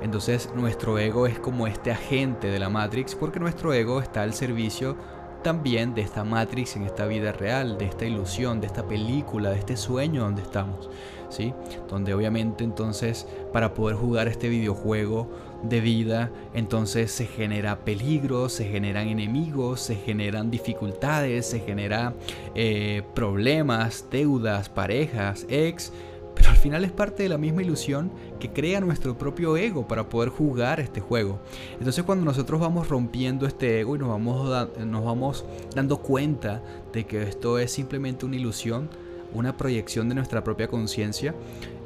Entonces 0.00 0.50
nuestro 0.54 0.98
ego 0.98 1.26
es 1.26 1.38
como 1.38 1.66
este 1.66 1.90
agente 1.90 2.48
de 2.48 2.58
la 2.58 2.68
Matrix 2.68 3.14
porque 3.14 3.40
nuestro 3.40 3.72
ego 3.72 4.00
está 4.00 4.22
al 4.22 4.34
servicio 4.34 4.96
también 5.44 5.94
de 5.94 6.00
esta 6.00 6.24
Matrix 6.24 6.74
en 6.74 6.84
esta 6.84 7.06
vida 7.06 7.30
real, 7.30 7.78
de 7.78 7.84
esta 7.84 8.06
ilusión, 8.06 8.60
de 8.60 8.66
esta 8.66 8.88
película, 8.88 9.50
de 9.50 9.58
este 9.58 9.76
sueño 9.76 10.22
donde 10.22 10.42
estamos, 10.42 10.88
¿sí? 11.28 11.52
Donde 11.88 12.14
obviamente 12.14 12.64
entonces 12.64 13.28
para 13.52 13.74
poder 13.74 13.96
jugar 13.96 14.26
este 14.26 14.48
videojuego 14.48 15.28
de 15.62 15.80
vida, 15.80 16.30
entonces 16.54 17.12
se 17.12 17.26
genera 17.26 17.80
peligro, 17.80 18.48
se 18.48 18.64
generan 18.64 19.08
enemigos, 19.08 19.80
se 19.80 19.96
generan 19.96 20.50
dificultades, 20.50 21.46
se 21.46 21.60
generan 21.60 22.14
eh, 22.54 23.02
problemas, 23.14 24.06
deudas, 24.10 24.70
parejas, 24.70 25.46
ex, 25.48 25.92
pero 26.34 26.50
al 26.50 26.56
final 26.56 26.84
es 26.84 26.92
parte 26.92 27.22
de 27.22 27.28
la 27.28 27.38
misma 27.38 27.62
ilusión 27.62 28.10
que 28.40 28.52
crea 28.52 28.80
nuestro 28.80 29.16
propio 29.16 29.56
ego 29.56 29.86
para 29.86 30.08
poder 30.08 30.30
jugar 30.30 30.80
este 30.80 31.00
juego. 31.00 31.40
Entonces 31.78 32.04
cuando 32.04 32.24
nosotros 32.24 32.60
vamos 32.60 32.88
rompiendo 32.88 33.46
este 33.46 33.80
ego 33.80 33.96
y 33.96 33.98
nos 33.98 34.08
vamos, 34.08 34.68
nos 34.78 35.04
vamos 35.04 35.44
dando 35.74 35.98
cuenta 35.98 36.62
de 36.92 37.06
que 37.06 37.22
esto 37.22 37.58
es 37.58 37.70
simplemente 37.70 38.26
una 38.26 38.36
ilusión, 38.36 38.88
una 39.32 39.56
proyección 39.56 40.08
de 40.08 40.14
nuestra 40.14 40.44
propia 40.44 40.68
conciencia, 40.68 41.34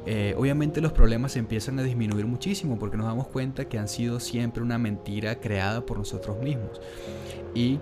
eh, 0.05 0.33
obviamente 0.37 0.81
los 0.81 0.93
problemas 0.93 1.35
empiezan 1.35 1.77
a 1.77 1.83
disminuir 1.83 2.25
muchísimo 2.25 2.79
porque 2.79 2.97
nos 2.97 3.05
damos 3.05 3.27
cuenta 3.27 3.65
que 3.65 3.77
han 3.77 3.87
sido 3.87 4.19
siempre 4.19 4.63
una 4.63 4.77
mentira 4.77 5.39
creada 5.39 5.85
por 5.85 5.97
nosotros 5.97 6.39
mismos. 6.41 6.81
Y 7.53 7.79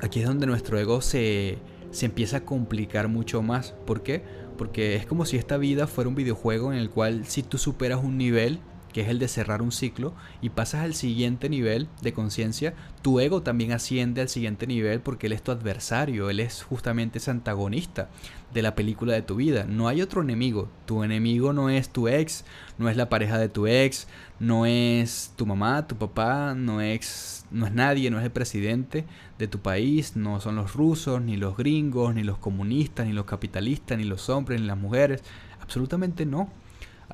aquí 0.00 0.20
es 0.20 0.26
donde 0.26 0.46
nuestro 0.46 0.78
ego 0.78 1.00
se, 1.00 1.58
se 1.90 2.06
empieza 2.06 2.38
a 2.38 2.44
complicar 2.44 3.08
mucho 3.08 3.42
más. 3.42 3.74
¿Por 3.84 4.02
qué? 4.02 4.22
Porque 4.56 4.96
es 4.96 5.06
como 5.06 5.24
si 5.24 5.36
esta 5.36 5.56
vida 5.56 5.86
fuera 5.86 6.08
un 6.08 6.14
videojuego 6.14 6.72
en 6.72 6.78
el 6.78 6.90
cual 6.90 7.26
si 7.26 7.42
tú 7.42 7.58
superas 7.58 8.02
un 8.02 8.18
nivel, 8.18 8.60
que 8.94 9.00
es 9.00 9.08
el 9.08 9.18
de 9.18 9.26
cerrar 9.26 9.60
un 9.60 9.72
ciclo, 9.72 10.14
y 10.40 10.50
pasas 10.50 10.84
al 10.84 10.94
siguiente 10.94 11.48
nivel 11.48 11.88
de 12.00 12.12
conciencia, 12.12 12.74
tu 13.02 13.18
ego 13.18 13.42
también 13.42 13.72
asciende 13.72 14.20
al 14.20 14.28
siguiente 14.28 14.68
nivel 14.68 15.00
porque 15.00 15.26
él 15.26 15.32
es 15.32 15.42
tu 15.42 15.50
adversario, 15.50 16.30
él 16.30 16.38
es 16.38 16.62
justamente 16.62 17.18
ese 17.18 17.32
antagonista 17.32 18.08
de 18.54 18.62
la 18.62 18.76
película 18.76 19.12
de 19.12 19.22
tu 19.22 19.34
vida. 19.34 19.66
No 19.68 19.88
hay 19.88 20.00
otro 20.00 20.22
enemigo. 20.22 20.68
Tu 20.86 21.02
enemigo 21.02 21.52
no 21.52 21.70
es 21.70 21.88
tu 21.88 22.06
ex, 22.06 22.44
no 22.78 22.88
es 22.88 22.96
la 22.96 23.08
pareja 23.08 23.36
de 23.36 23.48
tu 23.48 23.66
ex, 23.66 24.06
no 24.38 24.64
es 24.64 25.32
tu 25.34 25.44
mamá, 25.44 25.88
tu 25.88 25.96
papá, 25.96 26.54
no 26.54 26.80
es, 26.80 27.46
no 27.50 27.66
es 27.66 27.72
nadie, 27.72 28.12
no 28.12 28.20
es 28.20 28.24
el 28.24 28.30
presidente 28.30 29.06
de 29.40 29.48
tu 29.48 29.58
país, 29.58 30.14
no 30.14 30.40
son 30.40 30.54
los 30.54 30.74
rusos, 30.74 31.20
ni 31.20 31.36
los 31.36 31.56
gringos, 31.56 32.14
ni 32.14 32.22
los 32.22 32.38
comunistas, 32.38 33.08
ni 33.08 33.12
los 33.12 33.24
capitalistas, 33.24 33.98
ni 33.98 34.04
los 34.04 34.30
hombres, 34.30 34.60
ni 34.60 34.68
las 34.68 34.78
mujeres. 34.78 35.24
Absolutamente 35.60 36.26
no. 36.26 36.48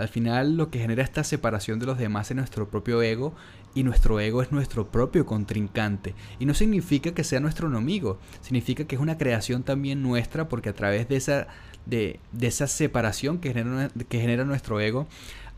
Al 0.01 0.09
final 0.09 0.57
lo 0.57 0.71
que 0.71 0.79
genera 0.79 1.03
esta 1.03 1.25
separación 1.25 1.79
de 1.79 1.85
los 1.85 1.99
demás 1.99 2.31
es 2.31 2.37
nuestro 2.37 2.71
propio 2.71 3.03
ego 3.03 3.35
y 3.75 3.83
nuestro 3.83 4.19
ego 4.19 4.41
es 4.41 4.51
nuestro 4.51 4.91
propio 4.91 5.27
contrincante. 5.27 6.15
Y 6.39 6.47
no 6.47 6.55
significa 6.55 7.13
que 7.13 7.23
sea 7.23 7.39
nuestro 7.39 7.69
enemigo, 7.69 8.19
significa 8.41 8.85
que 8.85 8.97
es 8.97 9.01
una 9.01 9.19
creación 9.19 9.63
también 9.63 10.03
nuestra 10.03 10.49
porque 10.49 10.71
a 10.71 10.75
través 10.75 11.07
de 11.07 11.17
esa, 11.17 11.49
de, 11.85 12.19
esa 12.41 12.67
separación 12.67 13.41
que 13.41 13.53
genera, 13.53 13.91
que 14.09 14.21
genera 14.21 14.47
nuestro 14.47 14.81
ego, 14.81 15.07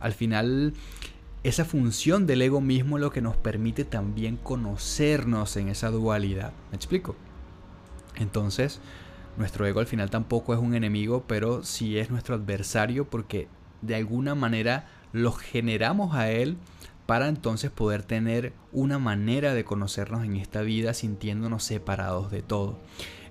al 0.01 0.13
final 0.13 0.75
esa 1.45 1.65
función 1.65 2.27
del 2.27 2.43
ego 2.43 2.61
mismo 2.61 2.99
lo 2.99 3.13
que 3.13 3.21
nos 3.23 3.37
permite 3.37 3.85
también 3.85 4.37
conocernos 4.37 5.57
en 5.57 5.69
esa 5.69 5.91
dualidad. 5.91 6.53
¿Me 6.73 6.77
explico? 6.77 7.15
Entonces, 8.17 8.81
nuestro 9.37 9.67
ego 9.67 9.79
al 9.79 9.87
final 9.87 10.11
tampoco 10.11 10.53
es 10.53 10.59
un 10.59 10.75
enemigo, 10.75 11.23
pero 11.29 11.63
sí 11.63 11.97
es 11.97 12.11
nuestro 12.11 12.35
adversario 12.35 13.09
porque 13.09 13.47
de 13.83 13.97
alguna 13.97 14.35
manera 14.35 14.87
lo 15.13 15.33
generamos 15.33 16.15
a 16.15 16.31
él 16.31 16.57
para 17.07 17.29
entonces 17.29 17.71
poder 17.71 18.03
tener 18.03 18.53
una 18.73 18.99
manera 18.99 19.55
de 19.55 19.65
conocernos 19.65 20.25
en 20.25 20.37
esta 20.37 20.63
vida 20.63 20.95
sintiéndonos 20.95 21.65
separados 21.65 22.31
de 22.31 22.43
todo. 22.43 22.79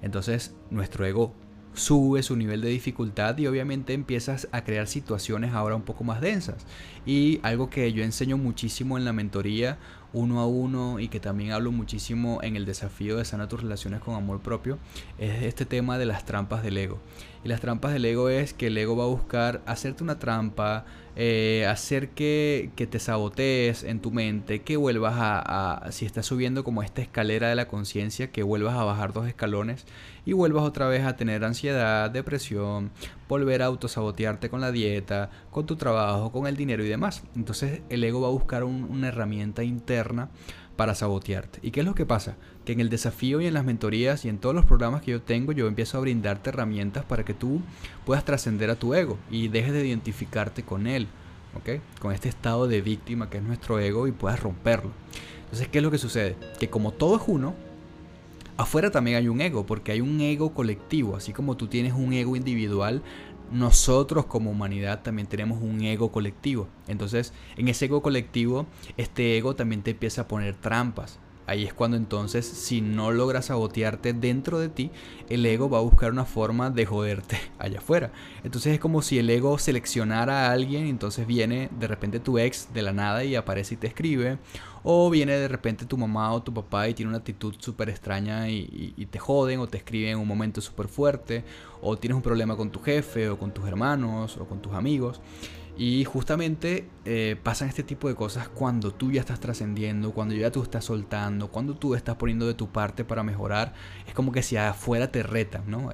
Entonces 0.01 0.53
nuestro 0.69 1.05
ego 1.05 1.33
sube 1.73 2.21
su 2.21 2.35
nivel 2.35 2.61
de 2.61 2.69
dificultad 2.69 3.37
y 3.37 3.47
obviamente 3.47 3.93
empiezas 3.93 4.47
a 4.51 4.63
crear 4.63 4.87
situaciones 4.87 5.53
ahora 5.53 5.75
un 5.75 5.83
poco 5.83 6.03
más 6.03 6.21
densas. 6.21 6.65
Y 7.05 7.39
algo 7.43 7.69
que 7.69 7.91
yo 7.93 8.03
enseño 8.03 8.37
muchísimo 8.37 8.97
en 8.97 9.05
la 9.05 9.13
mentoría 9.13 9.77
uno 10.13 10.39
a 10.39 10.47
uno 10.47 10.99
y 10.99 11.07
que 11.07 11.19
también 11.19 11.51
hablo 11.51 11.71
muchísimo 11.71 12.39
en 12.43 12.55
el 12.55 12.65
desafío 12.65 13.17
de 13.17 13.25
sanar 13.25 13.47
tus 13.47 13.61
relaciones 13.61 14.01
con 14.01 14.15
amor 14.15 14.41
propio 14.41 14.77
es 15.17 15.43
este 15.43 15.65
tema 15.65 15.97
de 15.97 16.05
las 16.05 16.25
trampas 16.25 16.63
del 16.63 16.77
ego. 16.77 16.99
Y 17.43 17.49
las 17.49 17.61
trampas 17.61 17.93
del 17.93 18.05
ego 18.05 18.29
es 18.29 18.53
que 18.53 18.67
el 18.67 18.77
ego 18.77 18.95
va 18.95 19.05
a 19.05 19.07
buscar 19.07 19.61
hacerte 19.65 20.03
una 20.03 20.19
trampa, 20.19 20.85
eh, 21.15 21.65
hacer 21.69 22.09
que, 22.09 22.71
te 22.75 22.99
sabotees 22.99 23.83
en 23.83 23.99
tu 23.99 24.11
mente, 24.11 24.61
que 24.61 24.77
vuelvas 24.77 25.15
a, 25.17 25.87
si 25.91 26.05
estás 26.05 26.25
subiendo 26.25 26.63
como 26.63 26.83
esta 26.83 27.01
escalera 27.01 27.49
de 27.49 27.55
la 27.55 27.67
conciencia, 27.67 28.31
que 28.31 28.43
vuelvas 28.43 28.75
a 28.75 28.83
bajar 28.83 29.13
dos 29.13 29.27
escalones 29.27 29.85
y 30.25 30.33
vuelvas 30.33 30.63
otra 30.63 30.87
vez 30.87 31.03
a 31.03 31.15
tener 31.15 31.43
ansiedad, 31.43 32.09
depresión, 32.09 32.91
volver 33.27 33.61
a 33.61 33.65
autosabotearte 33.65 34.49
con 34.49 34.61
la 34.61 34.71
dieta, 34.71 35.29
con 35.49 35.65
tu 35.65 35.75
trabajo, 35.75 36.31
con 36.31 36.47
el 36.47 36.55
dinero 36.55 36.83
y 36.83 36.87
demás. 36.87 37.23
Entonces 37.35 37.81
el 37.89 38.03
ego 38.03 38.21
va 38.21 38.27
a 38.27 38.31
buscar 38.31 38.63
una 38.63 39.07
herramienta 39.09 39.63
interna 39.63 40.29
para 40.81 40.95
sabotearte. 40.95 41.59
¿Y 41.61 41.69
qué 41.69 41.81
es 41.81 41.85
lo 41.85 41.93
que 41.93 42.07
pasa? 42.07 42.37
Que 42.65 42.71
en 42.71 42.79
el 42.79 42.89
desafío 42.89 43.39
y 43.39 43.45
en 43.45 43.53
las 43.53 43.63
mentorías 43.63 44.25
y 44.25 44.29
en 44.29 44.39
todos 44.39 44.55
los 44.55 44.65
programas 44.65 45.03
que 45.03 45.11
yo 45.11 45.21
tengo, 45.21 45.51
yo 45.51 45.67
empiezo 45.67 45.99
a 45.99 46.01
brindarte 46.01 46.49
herramientas 46.49 47.05
para 47.05 47.23
que 47.23 47.35
tú 47.35 47.61
puedas 48.03 48.25
trascender 48.25 48.71
a 48.71 48.75
tu 48.75 48.95
ego 48.95 49.19
y 49.29 49.47
dejes 49.47 49.73
de 49.73 49.85
identificarte 49.85 50.63
con 50.63 50.87
él. 50.87 51.07
Con 51.99 52.13
este 52.13 52.29
estado 52.29 52.67
de 52.67 52.81
víctima 52.81 53.29
que 53.29 53.37
es 53.37 53.43
nuestro 53.43 53.77
ego 53.77 54.07
y 54.07 54.11
puedas 54.11 54.39
romperlo. 54.39 54.89
Entonces, 55.43 55.67
¿qué 55.67 55.77
es 55.77 55.83
lo 55.83 55.91
que 55.91 55.99
sucede? 55.99 56.35
Que 56.59 56.67
como 56.67 56.93
todo 56.93 57.15
es 57.17 57.21
uno, 57.27 57.53
afuera 58.57 58.89
también 58.89 59.17
hay 59.17 59.27
un 59.27 59.39
ego, 59.39 59.67
porque 59.67 59.91
hay 59.91 60.01
un 60.01 60.19
ego 60.19 60.55
colectivo, 60.55 61.15
así 61.15 61.31
como 61.31 61.57
tú 61.57 61.67
tienes 61.67 61.93
un 61.93 62.11
ego 62.11 62.35
individual, 62.35 63.03
nosotros 63.51 64.25
como 64.25 64.51
humanidad 64.51 65.01
también 65.01 65.27
tenemos 65.27 65.61
un 65.61 65.81
ego 65.81 66.11
colectivo. 66.11 66.67
Entonces, 66.87 67.33
en 67.57 67.67
ese 67.67 67.85
ego 67.85 68.01
colectivo, 68.01 68.65
este 68.97 69.37
ego 69.37 69.55
también 69.55 69.81
te 69.81 69.91
empieza 69.91 70.21
a 70.21 70.27
poner 70.27 70.55
trampas. 70.55 71.19
Ahí 71.51 71.65
es 71.65 71.73
cuando 71.73 71.97
entonces, 71.97 72.45
si 72.45 72.79
no 72.79 73.11
logras 73.11 73.47
sabotearte 73.47 74.13
dentro 74.13 74.57
de 74.57 74.69
ti, 74.69 74.89
el 75.27 75.45
ego 75.45 75.69
va 75.69 75.79
a 75.79 75.81
buscar 75.81 76.09
una 76.09 76.23
forma 76.23 76.69
de 76.69 76.85
joderte 76.85 77.37
allá 77.59 77.79
afuera. 77.79 78.13
Entonces 78.45 78.71
es 78.71 78.79
como 78.79 79.01
si 79.01 79.19
el 79.19 79.29
ego 79.29 79.57
seleccionara 79.57 80.47
a 80.47 80.53
alguien, 80.53 80.87
entonces 80.87 81.27
viene 81.27 81.67
de 81.77 81.87
repente 81.87 82.21
tu 82.21 82.39
ex 82.39 82.73
de 82.73 82.83
la 82.83 82.93
nada 82.93 83.25
y 83.25 83.35
aparece 83.35 83.73
y 83.73 83.77
te 83.77 83.87
escribe. 83.87 84.37
O 84.83 85.09
viene 85.09 85.33
de 85.33 85.49
repente 85.49 85.85
tu 85.85 85.97
mamá 85.97 86.31
o 86.31 86.41
tu 86.41 86.53
papá 86.53 86.87
y 86.87 86.93
tiene 86.93 87.09
una 87.09 87.17
actitud 87.17 87.53
súper 87.59 87.89
extraña 87.89 88.47
y, 88.47 89.05
te 89.11 89.19
joden 89.19 89.59
o 89.59 89.67
te 89.67 89.77
escriben 89.77 90.11
en 90.11 90.19
un 90.19 90.27
momento 90.29 90.61
súper 90.61 90.87
fuerte. 90.87 91.43
O 91.81 91.97
tienes 91.97 92.15
un 92.15 92.21
problema 92.21 92.55
con 92.55 92.71
tu 92.71 92.79
jefe 92.79 93.27
o 93.27 93.37
con 93.37 93.51
tus 93.51 93.67
hermanos 93.67 94.37
o 94.37 94.45
con 94.45 94.61
tus 94.61 94.71
amigos. 94.71 95.19
Y 95.77 96.03
justamente 96.05 96.89
eh, 97.05 97.37
pasan 97.41 97.69
este 97.69 97.81
tipo 97.83 98.07
de 98.07 98.15
cosas 98.15 98.49
cuando 98.49 98.93
tú 98.93 99.11
ya 99.11 99.21
estás 99.21 99.39
trascendiendo, 99.39 100.11
cuando 100.11 100.35
ya 100.35 100.51
tú 100.51 100.61
estás 100.61 100.85
soltando, 100.85 101.47
cuando 101.47 101.75
tú 101.75 101.95
estás 101.95 102.17
poniendo 102.17 102.45
de 102.45 102.53
tu 102.53 102.69
parte 102.69 103.03
para 103.03 103.23
mejorar. 103.23 103.73
Es 104.07 104.13
como 104.13 104.31
que 104.31 104.43
si 104.43 104.57
afuera 104.57 105.11
te 105.11 105.23
retan, 105.23 105.63
¿no? 105.67 105.91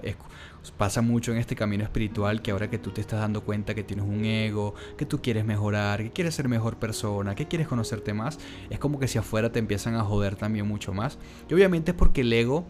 Pasa 0.77 1.01
mucho 1.01 1.31
en 1.31 1.37
este 1.37 1.55
camino 1.55 1.83
espiritual 1.83 2.41
que 2.41 2.51
ahora 2.51 2.69
que 2.69 2.77
tú 2.77 2.91
te 2.91 2.99
estás 2.99 3.21
dando 3.21 3.43
cuenta 3.45 3.73
que 3.73 3.83
tienes 3.83 4.05
un 4.05 4.25
ego, 4.25 4.73
que 4.97 5.05
tú 5.05 5.21
quieres 5.21 5.45
mejorar, 5.45 6.03
que 6.03 6.11
quieres 6.11 6.35
ser 6.35 6.49
mejor 6.49 6.77
persona, 6.77 7.35
que 7.35 7.47
quieres 7.47 7.69
conocerte 7.69 8.13
más, 8.13 8.37
es 8.69 8.77
como 8.77 8.99
que 8.99 9.07
si 9.07 9.17
afuera 9.17 9.51
te 9.51 9.59
empiezan 9.59 9.95
a 9.95 10.03
joder 10.03 10.35
también 10.35 10.67
mucho 10.67 10.93
más. 10.93 11.17
Y 11.49 11.53
obviamente 11.53 11.91
es 11.91 11.97
porque 11.97 12.21
el 12.21 12.33
ego 12.33 12.67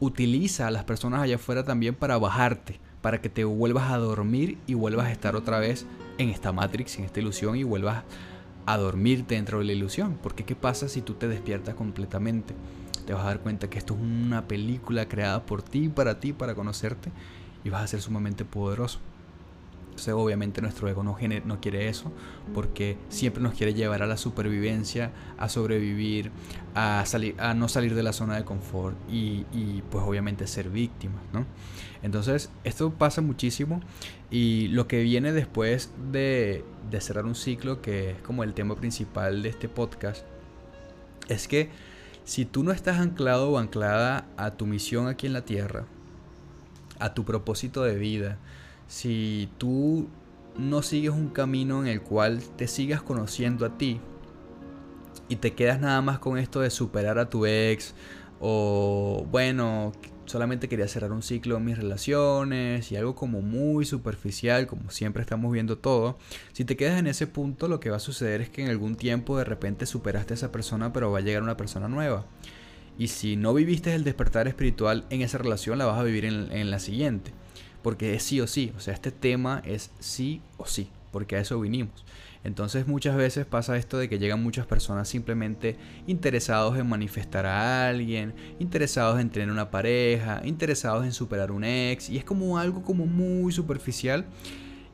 utiliza 0.00 0.66
a 0.66 0.70
las 0.70 0.84
personas 0.84 1.22
allá 1.22 1.36
afuera 1.36 1.64
también 1.64 1.94
para 1.94 2.18
bajarte, 2.18 2.80
para 3.02 3.20
que 3.20 3.28
te 3.28 3.44
vuelvas 3.44 3.90
a 3.90 3.98
dormir 3.98 4.58
y 4.66 4.74
vuelvas 4.74 5.06
a 5.06 5.12
estar 5.12 5.36
otra 5.36 5.58
vez 5.58 5.86
en 6.18 6.30
esta 6.30 6.52
Matrix, 6.52 6.98
en 6.98 7.04
esta 7.04 7.20
ilusión 7.20 7.56
y 7.56 7.62
vuelvas 7.62 8.04
a 8.66 8.76
dormirte 8.76 9.34
dentro 9.34 9.58
de 9.58 9.64
la 9.64 9.72
ilusión. 9.72 10.18
Porque 10.22 10.44
¿qué 10.44 10.54
pasa 10.54 10.88
si 10.88 11.00
tú 11.00 11.14
te 11.14 11.28
despiertas 11.28 11.74
completamente? 11.74 12.54
Te 13.06 13.14
vas 13.14 13.22
a 13.22 13.28
dar 13.28 13.40
cuenta 13.40 13.70
que 13.70 13.78
esto 13.78 13.94
es 13.94 14.00
una 14.00 14.46
película 14.46 15.08
creada 15.08 15.46
por 15.46 15.62
ti, 15.62 15.88
para 15.88 16.20
ti, 16.20 16.32
para 16.32 16.54
conocerte 16.54 17.10
y 17.64 17.70
vas 17.70 17.82
a 17.82 17.86
ser 17.86 18.02
sumamente 18.02 18.44
poderoso. 18.44 18.98
Entonces 19.98 20.14
obviamente 20.14 20.62
nuestro 20.62 20.88
ego 20.88 21.02
no, 21.02 21.16
quiere 21.60 21.88
eso 21.88 22.12
porque 22.54 22.96
siempre 23.08 23.42
nos 23.42 23.54
quiere 23.54 23.74
llevar 23.74 24.00
a 24.00 24.06
la 24.06 24.16
supervivencia, 24.16 25.10
a 25.38 25.48
sobrevivir, 25.48 26.30
a, 26.76 27.04
salir, 27.04 27.34
a 27.40 27.52
no 27.52 27.66
salir 27.66 27.96
de 27.96 28.04
la 28.04 28.12
zona 28.12 28.36
de 28.36 28.44
confort 28.44 28.96
y, 29.10 29.44
y 29.52 29.82
pues 29.90 30.04
obviamente 30.06 30.46
ser 30.46 30.70
víctimas, 30.70 31.20
¿no? 31.32 31.46
Entonces 32.04 32.48
esto 32.62 32.90
pasa 32.90 33.22
muchísimo 33.22 33.80
y 34.30 34.68
lo 34.68 34.86
que 34.86 35.02
viene 35.02 35.32
después 35.32 35.90
de, 36.12 36.64
de 36.88 37.00
cerrar 37.00 37.24
un 37.24 37.34
ciclo, 37.34 37.82
que 37.82 38.10
es 38.10 38.22
como 38.22 38.44
el 38.44 38.54
tema 38.54 38.76
principal 38.76 39.42
de 39.42 39.48
este 39.48 39.68
podcast, 39.68 40.24
es 41.26 41.48
que 41.48 41.70
si 42.22 42.44
tú 42.44 42.62
no 42.62 42.70
estás 42.70 43.00
anclado 43.00 43.50
o 43.50 43.58
anclada 43.58 44.28
a 44.36 44.52
tu 44.52 44.64
misión 44.64 45.08
aquí 45.08 45.26
en 45.26 45.32
la 45.32 45.44
Tierra, 45.44 45.86
a 47.00 47.14
tu 47.14 47.24
propósito 47.24 47.82
de 47.82 47.96
vida, 47.96 48.38
si 48.88 49.50
tú 49.58 50.08
no 50.56 50.82
sigues 50.82 51.12
un 51.12 51.28
camino 51.28 51.82
en 51.82 51.86
el 51.86 52.02
cual 52.02 52.42
te 52.56 52.66
sigas 52.66 53.02
conociendo 53.02 53.64
a 53.64 53.78
ti 53.78 54.00
y 55.28 55.36
te 55.36 55.54
quedas 55.54 55.78
nada 55.78 56.02
más 56.02 56.18
con 56.18 56.38
esto 56.38 56.60
de 56.60 56.70
superar 56.70 57.18
a 57.18 57.28
tu 57.28 57.46
ex 57.46 57.94
o 58.40 59.26
bueno, 59.30 59.92
solamente 60.24 60.68
quería 60.68 60.88
cerrar 60.88 61.12
un 61.12 61.22
ciclo 61.22 61.58
en 61.58 61.66
mis 61.66 61.76
relaciones 61.76 62.90
y 62.90 62.96
algo 62.96 63.14
como 63.14 63.42
muy 63.42 63.84
superficial, 63.84 64.66
como 64.66 64.90
siempre 64.90 65.22
estamos 65.22 65.52
viendo 65.52 65.78
todo, 65.78 66.18
si 66.52 66.64
te 66.64 66.76
quedas 66.76 66.98
en 66.98 67.08
ese 67.08 67.26
punto 67.26 67.68
lo 67.68 67.80
que 67.80 67.90
va 67.90 67.96
a 67.96 68.00
suceder 68.00 68.40
es 68.40 68.48
que 68.48 68.62
en 68.62 68.70
algún 68.70 68.96
tiempo 68.96 69.36
de 69.36 69.44
repente 69.44 69.86
superaste 69.86 70.32
a 70.32 70.36
esa 70.36 70.50
persona 70.50 70.92
pero 70.92 71.12
va 71.12 71.18
a 71.18 71.22
llegar 71.22 71.42
una 71.42 71.56
persona 71.56 71.88
nueva. 71.88 72.26
Y 72.96 73.08
si 73.08 73.36
no 73.36 73.54
viviste 73.54 73.94
el 73.94 74.02
despertar 74.02 74.48
espiritual 74.48 75.06
en 75.10 75.22
esa 75.22 75.38
relación, 75.38 75.78
la 75.78 75.86
vas 75.86 76.00
a 76.00 76.02
vivir 76.02 76.24
en, 76.24 76.50
en 76.50 76.68
la 76.70 76.80
siguiente 76.80 77.32
porque 77.88 78.12
es 78.12 78.22
sí 78.22 78.38
o 78.42 78.46
sí, 78.46 78.70
o 78.76 78.80
sea, 78.80 78.92
este 78.92 79.10
tema 79.10 79.62
es 79.64 79.90
sí 79.98 80.42
o 80.58 80.66
sí, 80.66 80.90
porque 81.10 81.36
a 81.36 81.40
eso 81.40 81.58
vinimos. 81.58 82.04
Entonces 82.44 82.86
muchas 82.86 83.16
veces 83.16 83.46
pasa 83.46 83.78
esto 83.78 83.96
de 83.96 84.10
que 84.10 84.18
llegan 84.18 84.42
muchas 84.42 84.66
personas 84.66 85.08
simplemente 85.08 85.78
interesados 86.06 86.78
en 86.78 86.86
manifestar 86.86 87.46
a 87.46 87.88
alguien, 87.88 88.34
interesados 88.58 89.18
en 89.18 89.30
tener 89.30 89.50
una 89.50 89.70
pareja, 89.70 90.42
interesados 90.44 91.06
en 91.06 91.14
superar 91.14 91.50
un 91.50 91.64
ex, 91.64 92.10
y 92.10 92.18
es 92.18 92.24
como 92.24 92.58
algo 92.58 92.82
como 92.82 93.06
muy 93.06 93.52
superficial 93.52 94.26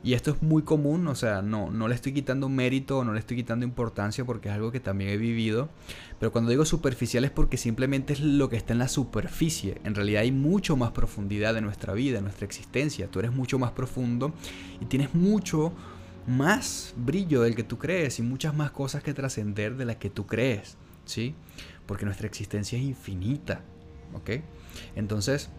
y 0.05 0.13
esto 0.13 0.29
es 0.29 0.43
muy 0.43 0.61
común, 0.61 1.07
o 1.07 1.15
sea, 1.15 1.41
no, 1.41 1.71
no 1.71 1.87
le 1.87 1.95
estoy 1.95 2.13
quitando 2.13 2.47
mérito, 2.47 3.03
no 3.03 3.13
le 3.13 3.19
estoy 3.19 3.37
quitando 3.37 3.65
importancia 3.65 4.23
porque 4.23 4.49
es 4.49 4.53
algo 4.53 4.71
que 4.71 4.79
también 4.79 5.09
he 5.09 5.17
vivido. 5.17 5.67
Pero 6.19 6.31
cuando 6.31 6.51
digo 6.51 6.63
superficial 6.63 7.25
es 7.25 7.31
porque 7.31 7.57
simplemente 7.57 8.13
es 8.13 8.19
lo 8.19 8.47
que 8.47 8.55
está 8.55 8.73
en 8.73 8.79
la 8.79 8.87
superficie. 8.87 9.81
En 9.83 9.95
realidad 9.95 10.21
hay 10.21 10.31
mucho 10.31 10.77
más 10.77 10.91
profundidad 10.91 11.57
en 11.57 11.63
nuestra 11.63 11.95
vida, 11.95 12.19
en 12.19 12.25
nuestra 12.25 12.45
existencia. 12.45 13.07
Tú 13.09 13.17
eres 13.17 13.31
mucho 13.31 13.57
más 13.57 13.71
profundo 13.71 14.31
y 14.79 14.85
tienes 14.85 15.15
mucho 15.15 15.73
más 16.27 16.93
brillo 16.95 17.41
del 17.41 17.55
que 17.55 17.63
tú 17.63 17.79
crees 17.79 18.19
y 18.19 18.21
muchas 18.21 18.55
más 18.55 18.69
cosas 18.69 19.01
que 19.01 19.15
trascender 19.15 19.75
de 19.75 19.85
las 19.85 19.95
que 19.95 20.11
tú 20.11 20.27
crees, 20.27 20.77
¿sí? 21.05 21.33
Porque 21.87 22.05
nuestra 22.05 22.27
existencia 22.27 22.77
es 22.77 22.85
infinita, 22.85 23.61
¿ok? 24.13 24.29
Entonces, 24.95 25.49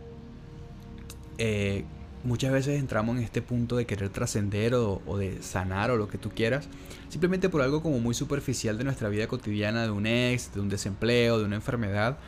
eh, 1.39 1.85
muchas 2.25 2.53
veces 2.53 2.79
entramos 2.79 3.17
en 3.17 3.23
este 3.23 3.43
punto 3.43 3.77
de 3.77 3.87
querer 3.87 4.11
trascender 4.11 4.75
o, 4.75 5.01
de 5.19 5.43
sanar 5.43 5.91
o 5.91 5.97
lo 5.97 6.09
que 6.09 6.19
tú 6.19 6.31
quieras, 6.31 6.69
simplemente 7.09 7.49
por 7.49 7.63
algo 7.63 7.83
como 7.83 7.99
muy 8.01 8.15
superficial 8.15 8.79
de 8.79 8.85
nuestra 8.85 9.09
vida 9.09 9.27
cotidiana, 9.27 9.85
de 9.85 9.91
un 9.91 10.07
ex, 10.07 10.53
de 10.55 10.61
un 10.61 10.69
desempleo, 10.69 11.39
de 11.39 11.45
una 11.45 11.57
enfermedad. 11.57 12.19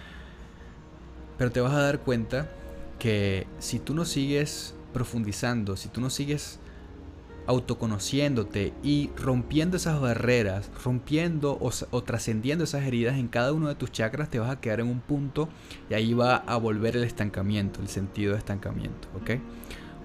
Pero 1.37 1.53
te 1.53 1.61
vas 1.61 1.73
a 1.73 1.83
dar 1.83 2.01
cuenta 2.01 2.49
que 2.99 3.47
si 3.59 3.79
tú 3.79 3.95
no 3.95 4.05
sigues 4.05 4.75
profundizando, 4.93 5.77
si 5.77 5.89
tú 5.89 6.01
no 6.01 6.11
sigues 6.11 6.59
autoconociéndote 7.49 8.73
y 8.85 9.11
rompiendo 9.17 9.77
esas 9.77 10.01
barreras, 10.01 10.71
rompiendo 10.85 11.59
o, 11.61 12.03
trascendiendo 12.03 12.63
esas 12.63 12.85
heridas 12.85 13.19
en 13.19 13.27
cada 13.27 13.53
uno 13.53 13.67
de 13.67 13.75
tus 13.75 13.91
chakras, 13.91 14.31
te 14.31 14.39
vas 14.39 14.51
a 14.51 14.61
quedar 14.61 14.79
en 14.79 14.87
un 14.87 15.01
punto 15.01 15.49
y 15.91 15.95
ahí 15.95 16.15
va 16.15 16.37
a 16.37 16.57
volver 16.57 16.97
el 16.97 17.03
estancamiento, 17.03 17.81
el 17.81 17.89
sentido 17.89 18.35
de 18.35 18.39
estancamiento, 18.39 19.09
¿ok? 19.21 19.41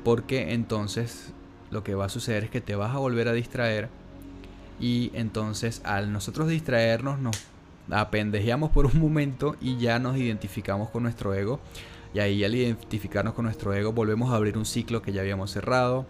porque 0.04 0.54
entonces 0.54 1.34
lo 1.72 1.84
que 1.84 1.96
va 1.96 2.06
a 2.06 2.10
suceder 2.10 2.46
es 2.46 2.50
que 2.50 2.62
te 2.62 2.76
vas 2.76 2.94
a 2.96 3.00
volver 3.00 3.28
a 3.28 3.34
distraer 3.34 3.90
y 4.80 5.12
entonces 5.14 5.82
al 5.86 6.12
nosotros 6.12 6.48
distraernos 6.48 7.20
nos 7.20 7.38
apendejeamos 7.90 8.72
por 8.72 8.86
un 8.86 9.00
momento 9.00 9.56
y 9.62 9.78
ya 9.78 10.00
nos 10.00 10.18
identificamos 10.18 10.90
con 10.90 11.04
nuestro 11.04 11.34
ego 11.34 11.60
y 12.14 12.20
ahí 12.20 12.44
al 12.44 12.54
identificarnos 12.54 13.34
con 13.34 13.46
nuestro 13.46 13.74
ego 13.74 13.92
volvemos 13.92 14.32
a 14.32 14.36
abrir 14.36 14.58
un 14.58 14.66
ciclo 14.66 15.02
que 15.02 15.14
ya 15.14 15.22
habíamos 15.22 15.52
cerrado 15.52 16.06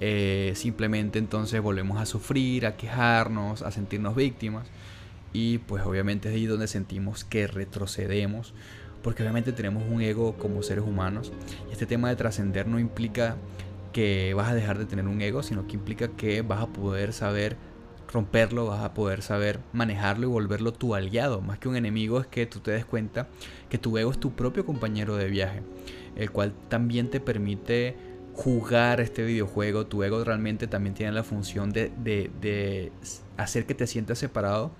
eh, 0.00 0.52
simplemente 0.54 1.18
entonces 1.18 1.60
volvemos 1.60 2.00
a 2.00 2.06
sufrir, 2.06 2.66
a 2.66 2.76
quejarnos, 2.76 3.62
a 3.62 3.70
sentirnos 3.70 4.14
víctimas 4.14 4.66
y 5.32 5.58
pues 5.58 5.84
obviamente 5.84 6.28
es 6.28 6.34
ahí 6.34 6.46
donde 6.46 6.66
sentimos 6.66 7.24
que 7.24 7.46
retrocedemos 7.46 8.54
porque 9.06 9.22
obviamente 9.22 9.52
tenemos 9.52 9.84
un 9.88 10.02
ego 10.02 10.34
como 10.36 10.64
seres 10.64 10.84
humanos. 10.84 11.32
Y 11.68 11.72
este 11.72 11.86
tema 11.86 12.08
de 12.08 12.16
trascender 12.16 12.66
no 12.66 12.80
implica 12.80 13.36
que 13.92 14.34
vas 14.34 14.48
a 14.48 14.54
dejar 14.54 14.78
de 14.78 14.84
tener 14.84 15.06
un 15.06 15.22
ego, 15.22 15.44
sino 15.44 15.68
que 15.68 15.74
implica 15.74 16.08
que 16.08 16.42
vas 16.42 16.60
a 16.60 16.66
poder 16.66 17.12
saber 17.12 17.56
romperlo, 18.12 18.66
vas 18.66 18.82
a 18.82 18.94
poder 18.94 19.22
saber 19.22 19.60
manejarlo 19.72 20.26
y 20.26 20.30
volverlo 20.30 20.72
tu 20.72 20.96
aliado. 20.96 21.40
Más 21.40 21.60
que 21.60 21.68
un 21.68 21.76
enemigo 21.76 22.20
es 22.20 22.26
que 22.26 22.46
tú 22.46 22.58
te 22.58 22.72
des 22.72 22.84
cuenta 22.84 23.28
que 23.68 23.78
tu 23.78 23.96
ego 23.96 24.10
es 24.10 24.18
tu 24.18 24.32
propio 24.32 24.66
compañero 24.66 25.14
de 25.14 25.28
viaje, 25.28 25.62
el 26.16 26.32
cual 26.32 26.52
también 26.68 27.08
te 27.08 27.20
permite 27.20 27.96
jugar 28.36 29.00
este 29.00 29.24
videojuego. 29.24 29.86
Tu 29.86 30.02
ego 30.02 30.22
realmente 30.22 30.66
también 30.66 30.94
tiene 30.94 31.12
la 31.12 31.24
función 31.24 31.72
de, 31.72 32.92
hacer 33.36 33.66
que 33.66 33.74
te 33.74 33.86
sientas 33.86 34.18
separado 34.18 34.70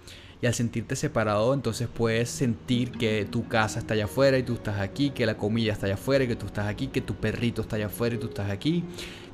y 0.40 0.46
al 0.46 0.54
sentirte 0.54 0.96
separado 0.96 1.54
entonces 1.54 1.88
puedes 1.88 2.28
sentir 2.28 2.92
que 2.92 3.24
tu 3.24 3.48
casa 3.48 3.78
está 3.78 3.94
allá 3.94 4.04
afuera 4.04 4.38
y 4.38 4.42
tú 4.42 4.54
estás 4.54 4.80
aquí, 4.80 5.10
que 5.10 5.24
la 5.24 5.38
comida 5.38 5.72
está 5.72 5.86
allá 5.86 5.94
afuera 5.94 6.24
y 6.24 6.28
que 6.28 6.36
tú 6.36 6.46
estás 6.46 6.66
aquí, 6.66 6.88
que 6.88 7.00
tu 7.00 7.14
perrito 7.14 7.62
está 7.62 7.76
allá 7.76 7.86
afuera 7.86 8.16
y 8.16 8.18
tú 8.18 8.28
estás 8.28 8.50
aquí, 8.50 8.84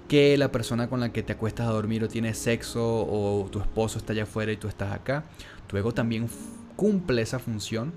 que 0.09 0.39
la 0.39 0.53
persona 0.53 0.89
con 0.89 1.01
la 1.01 1.13
que 1.13 1.25
te 1.25 1.33
acuestas 1.33 1.67
a 1.67 1.73
dormir 1.73 2.05
o 2.05 2.09
tienes 2.09 2.39
sexo 2.39 2.83
o 2.85 3.49
tu 3.51 3.59
esposo 3.59 3.99
está 3.99 4.13
allá 4.13 4.23
afuera 4.23 4.53
y 4.53 4.57
tú 4.57 4.69
estás 4.69 4.93
acá. 4.93 5.25
Tu 5.67 5.77
ego 5.77 5.93
también 5.93 6.29
cumple 6.77 7.23
esa 7.23 7.41
función 7.41 7.93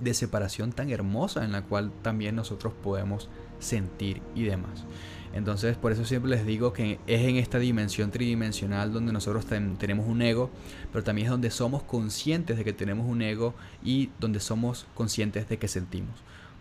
de 0.00 0.14
separación 0.14 0.72
tan 0.72 0.90
hermosa 0.90 1.44
en 1.44 1.52
la 1.52 1.62
cual 1.62 1.92
también 2.02 2.36
nosotros 2.36 2.72
podemos 2.82 3.28
sentir 3.58 4.22
y 4.34 4.44
demás. 4.44 4.84
Entonces, 5.32 5.76
por 5.76 5.92
eso 5.92 6.04
siempre 6.04 6.30
les 6.30 6.46
digo 6.46 6.72
que 6.72 6.98
es 7.06 7.22
en 7.22 7.36
esta 7.36 7.58
dimensión 7.58 8.10
tridimensional 8.10 8.92
donde 8.92 9.12
nosotros 9.12 9.46
tenemos 9.46 10.06
un 10.06 10.22
ego, 10.22 10.50
pero 10.92 11.04
también 11.04 11.26
es 11.26 11.30
donde 11.30 11.50
somos 11.50 11.82
conscientes 11.82 12.56
de 12.56 12.64
que 12.64 12.72
tenemos 12.72 13.06
un 13.06 13.22
ego 13.22 13.54
y 13.84 14.10
donde 14.18 14.40
somos 14.40 14.86
conscientes 14.94 15.48
de 15.48 15.58
que 15.58 15.68
sentimos. 15.68 16.14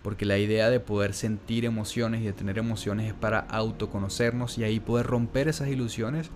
Porque 0.04 0.26
la 0.26 0.38
idea 0.38 0.70
de 0.70 0.80
poder 0.80 1.14
sentir 1.14 1.66
emociones 1.66 2.22
y 2.22 2.26
de 2.26 2.34
tener 2.34 2.58
emociones 2.58 3.08
es 3.08 3.14
para 3.14 3.40
autoconocernos 3.40 4.58
y 4.58 4.64
ahí 4.64 4.80
poder 4.80 5.06
romper 5.08 5.48
esas 5.48 5.70
ilusiones 5.70 6.30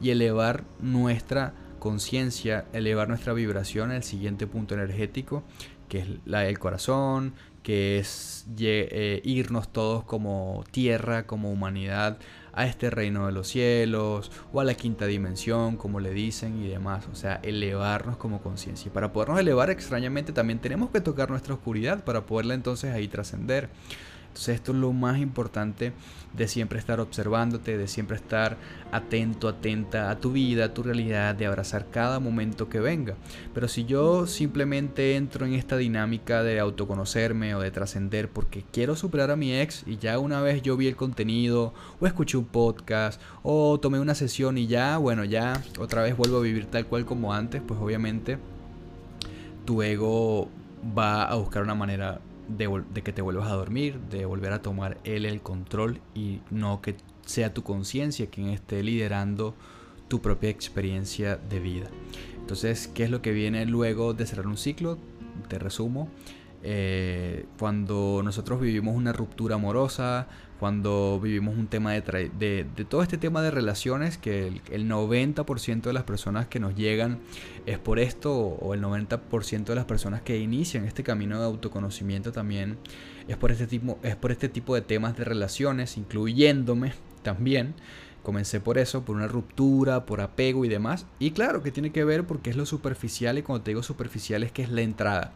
y 0.00 0.10
elevar 0.10 0.64
nuestra 0.80 1.54
conciencia, 1.78 2.66
elevar 2.72 3.08
nuestra 3.08 3.32
vibración 3.32 3.90
al 3.90 4.02
siguiente 4.02 4.46
punto 4.46 4.74
energético, 4.74 5.44
que 5.88 6.00
es 6.00 6.08
la 6.24 6.40
del 6.40 6.58
corazón, 6.58 7.34
que 7.66 7.98
es 7.98 8.46
eh, 8.60 9.20
irnos 9.24 9.72
todos 9.72 10.04
como 10.04 10.62
tierra, 10.70 11.26
como 11.26 11.50
humanidad, 11.50 12.16
a 12.52 12.64
este 12.64 12.90
reino 12.90 13.26
de 13.26 13.32
los 13.32 13.48
cielos 13.48 14.30
o 14.52 14.60
a 14.60 14.64
la 14.64 14.74
quinta 14.74 15.06
dimensión, 15.06 15.76
como 15.76 15.98
le 15.98 16.12
dicen 16.12 16.62
y 16.62 16.68
demás. 16.68 17.08
O 17.10 17.16
sea, 17.16 17.40
elevarnos 17.42 18.18
como 18.18 18.40
conciencia. 18.40 18.88
Y 18.88 18.92
para 18.92 19.12
podernos 19.12 19.40
elevar 19.40 19.70
extrañamente 19.70 20.32
también 20.32 20.60
tenemos 20.60 20.90
que 20.90 21.00
tocar 21.00 21.28
nuestra 21.28 21.54
oscuridad 21.54 22.04
para 22.04 22.24
poderla 22.24 22.54
entonces 22.54 22.94
ahí 22.94 23.08
trascender. 23.08 23.68
Entonces 24.36 24.56
esto 24.56 24.72
es 24.72 24.78
lo 24.78 24.92
más 24.92 25.18
importante 25.18 25.94
de 26.34 26.46
siempre 26.46 26.78
estar 26.78 27.00
observándote, 27.00 27.78
de 27.78 27.88
siempre 27.88 28.18
estar 28.18 28.58
atento, 28.92 29.48
atenta 29.48 30.10
a 30.10 30.18
tu 30.18 30.32
vida, 30.32 30.66
a 30.66 30.74
tu 30.74 30.82
realidad, 30.82 31.34
de 31.34 31.46
abrazar 31.46 31.86
cada 31.90 32.20
momento 32.20 32.68
que 32.68 32.78
venga. 32.78 33.14
Pero 33.54 33.66
si 33.66 33.86
yo 33.86 34.26
simplemente 34.26 35.16
entro 35.16 35.46
en 35.46 35.54
esta 35.54 35.78
dinámica 35.78 36.42
de 36.42 36.60
autoconocerme 36.60 37.54
o 37.54 37.60
de 37.60 37.70
trascender 37.70 38.28
porque 38.28 38.62
quiero 38.72 38.94
superar 38.94 39.30
a 39.30 39.36
mi 39.36 39.54
ex 39.54 39.84
y 39.86 39.96
ya 39.96 40.18
una 40.18 40.42
vez 40.42 40.60
yo 40.60 40.76
vi 40.76 40.88
el 40.88 40.96
contenido 40.96 41.72
o 41.98 42.06
escuché 42.06 42.36
un 42.36 42.44
podcast 42.44 43.18
o 43.42 43.80
tomé 43.80 44.00
una 44.00 44.14
sesión 44.14 44.58
y 44.58 44.66
ya, 44.66 44.98
bueno, 44.98 45.24
ya 45.24 45.62
otra 45.78 46.02
vez 46.02 46.14
vuelvo 46.14 46.36
a 46.36 46.42
vivir 46.42 46.66
tal 46.66 46.84
cual 46.84 47.06
como 47.06 47.32
antes, 47.32 47.62
pues 47.66 47.80
obviamente 47.80 48.36
tu 49.64 49.82
ego 49.82 50.50
va 50.96 51.24
a 51.24 51.36
buscar 51.36 51.62
una 51.62 51.74
manera 51.74 52.20
de, 52.48 53.02
que 53.02 53.12
te 53.12 53.22
vuelvas 53.22 53.50
a 53.50 53.54
dormir, 53.54 53.98
de 54.10 54.24
volver 54.24 54.52
a 54.52 54.62
tomar 54.62 54.98
él 55.04 55.24
el 55.24 55.40
control 55.40 56.00
y 56.14 56.40
no 56.50 56.80
que 56.80 56.96
sea 57.24 57.52
tu 57.52 57.62
conciencia 57.62 58.28
quien 58.28 58.48
esté 58.48 58.82
liderando 58.82 59.54
tu 60.08 60.20
propia 60.20 60.50
experiencia 60.50 61.36
de 61.36 61.60
vida. 61.60 61.88
Entonces, 62.38 62.88
¿qué 62.88 63.04
es 63.04 63.10
lo 63.10 63.22
que 63.22 63.32
viene 63.32 63.66
luego 63.66 64.14
de 64.14 64.26
cerrar 64.26 64.46
un 64.46 64.56
ciclo? 64.56 64.98
Te 65.48 65.58
resumo. 65.58 66.08
eh, 66.62 67.46
cuando 67.58 68.22
nosotros 68.24 68.60
vivimos 68.60 68.96
una 68.96 69.12
ruptura 69.12 69.54
amorosa, 69.56 70.26
cuando 70.58 71.20
vivimos 71.22 71.56
un 71.56 71.66
tema 71.66 71.92
de, 71.92 72.30
de, 72.38 72.84
todo 72.84 73.02
este 73.02 73.18
tema 73.18 73.42
de 73.42 73.50
relaciones, 73.50 74.18
que 74.18 74.48
el, 74.70 74.88
90% 74.88 75.82
de 75.82 75.92
las 75.92 76.04
personas 76.04 76.46
que 76.46 76.60
nos 76.60 76.74
llegan 76.74 77.18
es 77.66 77.78
por 77.78 77.98
esto, 77.98 78.34
o 78.34 78.74
el 78.74 78.82
90% 78.82 79.64
de 79.64 79.74
las 79.74 79.84
personas 79.84 80.22
que 80.22 80.38
inician 80.38 80.84
este 80.84 81.02
camino 81.02 81.38
de 81.38 81.46
autoconocimiento 81.46 82.32
también 82.32 82.78
es 83.28 83.36
por 83.36 83.52
este 83.52 83.66
tipo, 83.66 83.98
es 84.02 84.16
por 84.16 84.32
este 84.32 84.48
tipo 84.48 84.74
de 84.74 84.80
temas 84.80 85.16
de 85.16 85.24
relaciones, 85.24 85.96
incluyéndome 85.96 86.92
también. 87.22 87.74
Comencé 88.22 88.60
por 88.60 88.76
eso, 88.78 89.04
por 89.04 89.14
una 89.14 89.28
ruptura, 89.28 90.04
por 90.04 90.20
apego 90.20 90.64
y 90.64 90.68
demás. 90.68 91.06
Y 91.20 91.30
claro 91.30 91.62
que 91.62 91.70
tiene 91.70 91.92
que 91.92 92.04
ver 92.04 92.26
porque 92.26 92.50
es 92.50 92.56
lo 92.56 92.66
superficial 92.66 93.38
y 93.38 93.42
cuando 93.42 93.62
te 93.62 93.70
digo 93.70 93.84
superficial 93.84 94.42
es 94.42 94.50
que 94.50 94.62
es 94.62 94.70
la 94.70 94.80
entrada. 94.80 95.32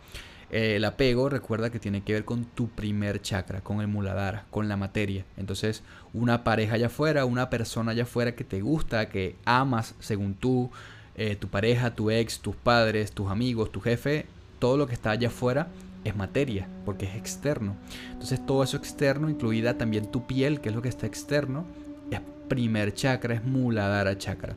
Eh, 0.53 0.77
el 0.77 0.85
apego 0.85 1.29
recuerda 1.29 1.71
que 1.71 1.79
tiene 1.79 2.03
que 2.03 2.13
ver 2.13 2.25
con 2.25 2.45
tu 2.45 2.69
primer 2.69 3.23
chakra, 3.23 3.61
con 3.61 3.81
el 3.81 3.89
muladhara, 3.89 4.47
con 4.51 4.69
la 4.69 4.77
materia. 4.77 5.25
Entonces, 5.37 5.83
una 6.13 6.43
pareja 6.43 6.75
allá 6.75 6.87
afuera, 6.87 7.25
una 7.25 7.51
persona 7.51 7.93
allá 7.93 8.03
afuera 8.03 8.35
que 8.35 8.45
te 8.45 8.61
gusta, 8.61 9.09
que 9.09 9.37
amas 9.45 9.95
según 10.01 10.35
tú, 10.35 10.71
eh, 11.15 11.37
tu 11.37 11.49
pareja, 11.49 11.95
tu 11.95 12.11
ex, 12.11 12.41
tus 12.41 12.57
padres, 12.57 13.13
tus 13.13 13.31
amigos, 13.31 13.71
tu 13.71 13.81
jefe, 13.81 14.27
todo 14.59 14.77
lo 14.77 14.87
que 14.87 14.95
está 14.95 15.13
allá 15.13 15.29
afuera 15.29 15.69
es 16.05 16.17
materia, 16.17 16.67
porque 16.85 17.07
es 17.07 17.15
externo. 17.15 17.77
Entonces, 18.13 18.45
todo 18.45 18.65
eso 18.65 18.77
externo, 18.77 19.29
incluida 19.29 19.79
también 19.79 20.11
tu 20.11 20.27
piel, 20.27 20.61
que 20.61 20.71
es 20.71 20.75
lo 20.75 20.83
que 20.83 20.89
está 20.89 21.07
externo, 21.07 21.65
es 22.11 22.21
primer 22.49 22.93
chakra, 22.95 23.35
es 23.35 23.45
muladhara 23.45 24.19
chakra. 24.19 24.57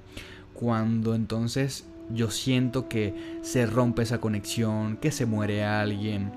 Cuando 0.53 1.15
entonces 1.15 1.85
yo 2.09 2.29
siento 2.29 2.87
que 2.87 3.13
se 3.41 3.65
rompe 3.65 4.03
esa 4.03 4.19
conexión, 4.19 4.97
que 4.97 5.11
se 5.11 5.25
muere 5.25 5.63
alguien, 5.63 6.31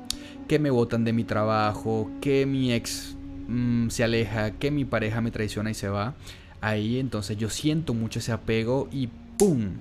que 0.49 0.59
me 0.59 0.71
botan 0.71 1.05
de 1.05 1.13
mi 1.13 1.25
trabajo, 1.25 2.11
que 2.21 2.47
mi 2.47 2.73
ex 2.73 3.17
mm, 3.49 3.89
se 3.89 4.05
aleja, 4.05 4.53
que 4.53 4.71
mi 4.71 4.85
pareja 4.85 5.21
me 5.21 5.31
traiciona 5.31 5.71
y 5.71 5.75
se 5.75 5.89
va. 5.89 6.15
Ahí 6.61 6.99
entonces 6.99 7.37
yo 7.37 7.51
siento 7.51 7.95
mucho 7.95 8.19
ese 8.19 8.33
apego 8.33 8.89
y 8.91 9.09
¡pum! 9.39 9.73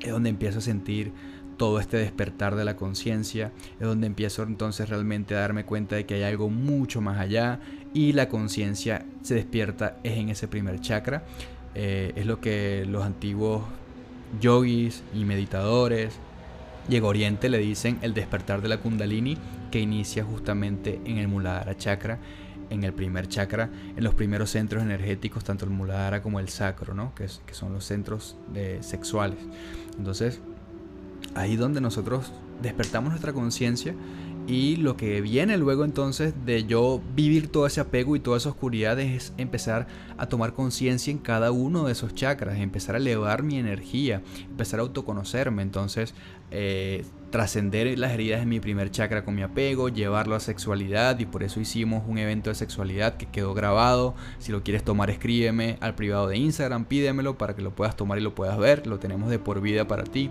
Es 0.00 0.10
donde 0.10 0.30
empiezo 0.30 0.58
a 0.58 0.62
sentir 0.62 1.12
todo 1.56 1.78
este 1.78 1.98
despertar 1.98 2.56
de 2.56 2.64
la 2.64 2.76
conciencia, 2.76 3.52
es 3.78 3.86
donde 3.86 4.06
empiezo 4.06 4.42
entonces 4.42 4.88
realmente 4.88 5.34
a 5.34 5.40
darme 5.40 5.64
cuenta 5.64 5.96
de 5.96 6.04
que 6.04 6.14
hay 6.14 6.22
algo 6.24 6.50
mucho 6.50 7.00
más 7.00 7.18
allá 7.18 7.60
y 7.92 8.12
la 8.12 8.28
conciencia 8.28 9.06
se 9.22 9.36
despierta 9.36 9.98
es 10.02 10.18
en 10.18 10.28
ese 10.28 10.48
primer 10.48 10.80
chakra. 10.80 11.22
Eh, 11.76 12.12
es 12.16 12.26
lo 12.26 12.40
que 12.40 12.84
los 12.88 13.04
antiguos 13.04 13.62
yogis 14.40 15.02
y 15.14 15.24
meditadores 15.24 16.18
y 16.88 17.00
Oriente 17.00 17.48
le 17.48 17.58
dicen 17.58 17.98
el 18.02 18.14
despertar 18.14 18.60
de 18.60 18.68
la 18.68 18.78
kundalini 18.78 19.38
que 19.70 19.80
inicia 19.80 20.22
justamente 20.22 21.00
en 21.04 21.18
el 21.18 21.28
Muladhara 21.28 21.76
chakra, 21.76 22.18
en 22.70 22.84
el 22.84 22.92
primer 22.92 23.28
chakra, 23.28 23.70
en 23.96 24.04
los 24.04 24.14
primeros 24.14 24.50
centros 24.50 24.82
energéticos, 24.82 25.44
tanto 25.44 25.64
el 25.64 25.70
Muladhara 25.70 26.22
como 26.22 26.40
el 26.40 26.48
sacro, 26.48 26.94
¿no? 26.94 27.14
que, 27.14 27.28
son 27.52 27.72
los 27.72 27.84
centros 27.84 28.36
sexuales. 28.80 29.38
Entonces, 29.98 30.40
ahí 31.34 31.56
donde 31.56 31.80
nosotros 31.80 32.32
despertamos 32.62 33.10
nuestra 33.10 33.32
conciencia 33.32 33.94
y 34.46 34.76
lo 34.76 34.96
que 34.96 35.22
viene 35.22 35.56
luego 35.56 35.84
entonces 35.84 36.34
de 36.44 36.64
yo 36.64 37.00
vivir 37.14 37.48
todo 37.48 37.66
ese 37.66 37.80
apego 37.80 38.14
y 38.14 38.20
toda 38.20 38.36
esa 38.36 38.50
oscuridad 38.50 39.00
es 39.00 39.32
empezar 39.38 39.86
a 40.18 40.26
tomar 40.26 40.52
conciencia 40.52 41.10
en 41.10 41.18
cada 41.18 41.50
uno 41.50 41.84
de 41.84 41.92
esos 41.92 42.14
chakras, 42.14 42.58
empezar 42.58 42.94
a 42.94 42.98
elevar 42.98 43.42
mi 43.42 43.58
energía, 43.58 44.22
empezar 44.46 44.80
a 44.80 44.82
autoconocerme. 44.82 45.62
Entonces, 45.62 46.14
eh, 46.50 47.04
trascender 47.30 47.98
las 47.98 48.12
heridas 48.12 48.40
de 48.40 48.46
mi 48.46 48.60
primer 48.60 48.90
chakra 48.90 49.24
con 49.24 49.34
mi 49.34 49.42
apego, 49.42 49.88
llevarlo 49.88 50.36
a 50.36 50.40
sexualidad 50.40 51.18
y 51.18 51.26
por 51.26 51.42
eso 51.42 51.58
hicimos 51.58 52.04
un 52.06 52.18
evento 52.18 52.50
de 52.50 52.54
sexualidad 52.54 53.16
que 53.16 53.26
quedó 53.26 53.54
grabado. 53.54 54.14
Si 54.38 54.52
lo 54.52 54.62
quieres 54.62 54.84
tomar, 54.84 55.08
escríbeme 55.08 55.78
al 55.80 55.94
privado 55.94 56.28
de 56.28 56.36
Instagram, 56.36 56.84
pídemelo 56.84 57.38
para 57.38 57.56
que 57.56 57.62
lo 57.62 57.74
puedas 57.74 57.96
tomar 57.96 58.18
y 58.18 58.20
lo 58.20 58.34
puedas 58.34 58.58
ver. 58.58 58.86
Lo 58.86 58.98
tenemos 58.98 59.30
de 59.30 59.38
por 59.38 59.62
vida 59.62 59.88
para 59.88 60.04
ti 60.04 60.30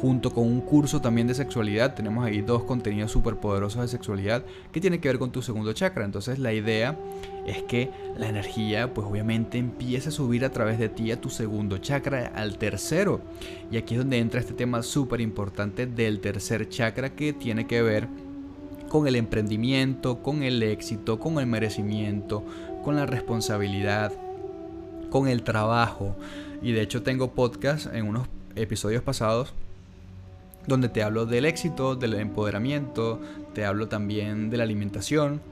junto 0.00 0.32
con 0.32 0.44
un 0.44 0.62
curso 0.62 1.00
también 1.00 1.26
de 1.26 1.34
sexualidad. 1.34 1.94
Tenemos 1.94 2.24
ahí 2.24 2.40
dos 2.40 2.64
contenidos 2.64 3.12
súper 3.12 3.36
poderosos 3.36 3.82
de 3.82 3.88
sexualidad 3.88 4.42
que 4.72 4.80
tiene 4.80 4.98
que 4.98 5.08
ver 5.08 5.18
con 5.18 5.30
tu 5.30 5.42
segundo 5.42 5.72
chakra. 5.74 6.04
Entonces 6.04 6.38
la 6.38 6.52
idea 6.54 6.96
es 7.46 7.62
que 7.64 7.90
la 8.16 8.28
energía 8.28 8.94
pues 8.94 9.06
obviamente 9.06 9.58
empiece 9.58 10.08
a 10.08 10.12
subir 10.12 10.44
a 10.44 10.50
través 10.50 10.78
de 10.78 10.88
ti 10.88 11.12
a 11.12 11.20
tu 11.20 11.28
segundo 11.28 11.78
chakra, 11.78 12.32
al 12.34 12.56
tercero. 12.56 13.20
Y 13.70 13.76
aquí 13.76 13.94
es 13.94 14.00
donde 14.00 14.18
entra 14.18 14.40
este 14.40 14.54
tema 14.54 14.82
súper 14.82 15.20
importante 15.20 15.86
del 15.86 16.20
tercer 16.20 16.68
chakra 16.68 17.10
que 17.10 17.32
tiene 17.34 17.66
que 17.66 17.82
ver 17.82 18.08
con 18.88 19.06
el 19.06 19.16
emprendimiento, 19.16 20.22
con 20.22 20.42
el 20.42 20.62
éxito, 20.62 21.20
con 21.20 21.38
el 21.38 21.46
merecimiento, 21.46 22.42
con 22.82 22.96
la 22.96 23.04
responsabilidad, 23.04 24.12
con 25.10 25.28
el 25.28 25.42
trabajo. 25.42 26.16
Y 26.62 26.72
de 26.72 26.80
hecho 26.80 27.02
tengo 27.02 27.32
podcast 27.32 27.94
en 27.94 28.08
unos 28.08 28.28
episodios 28.56 29.02
pasados 29.02 29.54
donde 30.70 30.88
te 30.88 31.02
hablo 31.02 31.26
del 31.26 31.44
éxito, 31.44 31.96
del 31.96 32.14
empoderamiento, 32.14 33.20
te 33.54 33.64
hablo 33.64 33.88
también 33.88 34.50
de 34.50 34.56
la 34.56 34.62
alimentación, 34.62 35.42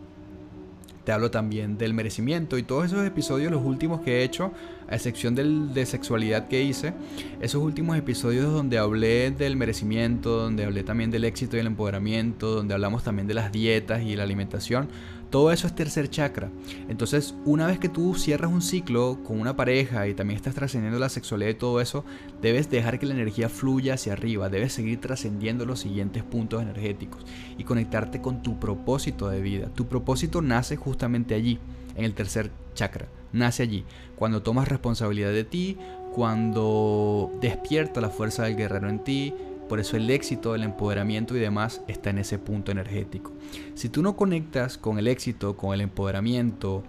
te 1.05 1.13
hablo 1.13 1.31
también 1.31 1.77
del 1.77 1.93
merecimiento. 1.93 2.57
Y 2.57 2.63
todos 2.63 2.87
esos 2.87 3.05
episodios, 3.05 3.51
los 3.51 3.65
últimos 3.65 4.01
que 4.01 4.19
he 4.19 4.25
hecho, 4.25 4.53
a 4.89 4.95
excepción 4.95 5.35
del 5.35 5.75
de 5.75 5.87
sexualidad 5.87 6.49
que 6.49 6.63
hice, 6.63 6.95
esos 7.41 7.63
últimos 7.63 7.99
episodios 7.99 8.53
donde 8.53 8.79
hablé 8.79 9.31
del 9.31 9.57
merecimiento, 9.57 10.39
donde 10.39 10.65
hablé 10.65 10.85
también 10.85 11.11
del 11.11 11.25
éxito 11.25 11.57
y 11.57 11.61
el 11.61 11.67
empoderamiento, 11.67 12.55
donde 12.55 12.75
hablamos 12.75 13.03
también 13.03 13.27
de 13.27 13.35
las 13.35 13.51
dietas 13.51 14.03
y 14.03 14.15
la 14.15 14.23
alimentación, 14.23 14.89
todo 15.31 15.53
eso 15.53 15.67
es 15.67 15.75
tercer 15.75 16.09
chakra. 16.09 16.51
Entonces, 16.89 17.35
una 17.45 17.67
vez 17.67 17.79
que 17.79 17.89
tú 17.89 18.15
cierras 18.15 18.51
un 18.51 18.63
ciclo 18.63 19.19
con 19.25 19.41
una 19.41 19.57
pareja 19.57 20.09
y 20.09 20.15
también 20.15 20.37
estás 20.37 20.55
trascendiendo 20.55 20.99
la 20.99 21.09
sexualidad 21.09 21.51
y 21.51 21.55
todo 21.55 21.81
eso, 21.81 22.05
debes 22.41 22.71
dejar 22.71 22.99
que 22.99 23.07
la 23.07 23.15
energía 23.15 23.49
fluya 23.49 23.95
hacia 23.95 24.15
arriba, 24.15 24.49
debes 24.49 24.73
seguir 24.73 25.01
trascendiendo 25.01 25.67
los 25.67 25.81
siguientes 25.81 26.23
puntos 26.23 26.63
energéticos 26.63 27.25
y 27.59 27.65
conectarte 27.65 28.21
con 28.21 28.43
tu 28.43 28.59
propósito 28.59 29.29
de 29.29 29.41
vida. 29.41 29.69
Tu 29.75 29.87
propósito 29.87 30.41
nace 30.41 30.77
justamente 30.77 31.35
allí, 31.35 31.59
en 31.95 32.05
el 32.05 32.15
tercer 32.15 32.51
chakra. 32.75 33.09
Nace 33.33 33.63
allí, 33.63 33.85
cuando 34.17 34.43
tomas 34.43 34.69
responsabilidad 34.69 35.33
de 35.33 35.45
ti, 35.45 35.77
cuando 36.15 37.31
despierta 37.41 38.01
la 38.01 38.09
fuerza 38.09 38.45
del 38.45 38.57
guerrero 38.57 38.89
en 38.89 39.05
ti, 39.05 39.35
por 39.69 39.81
eso 39.81 39.97
el 39.97 40.09
éxito, 40.11 40.55
el 40.55 40.63
empoderamiento 40.63 41.37
y 41.37 41.41
demás 41.41 41.83
está 41.89 42.11
en 42.11 42.19
ese 42.19 42.39
punto 42.39 42.73
energético. 42.73 43.33
Si 43.75 43.89
tú 43.89 44.03
no 44.03 44.17
conectas 44.17 44.79
con 44.79 44.99
el 44.99 45.07
éxito, 45.07 45.57
con 45.57 45.75
el 45.75 45.81
empoderamiento, 45.81 46.83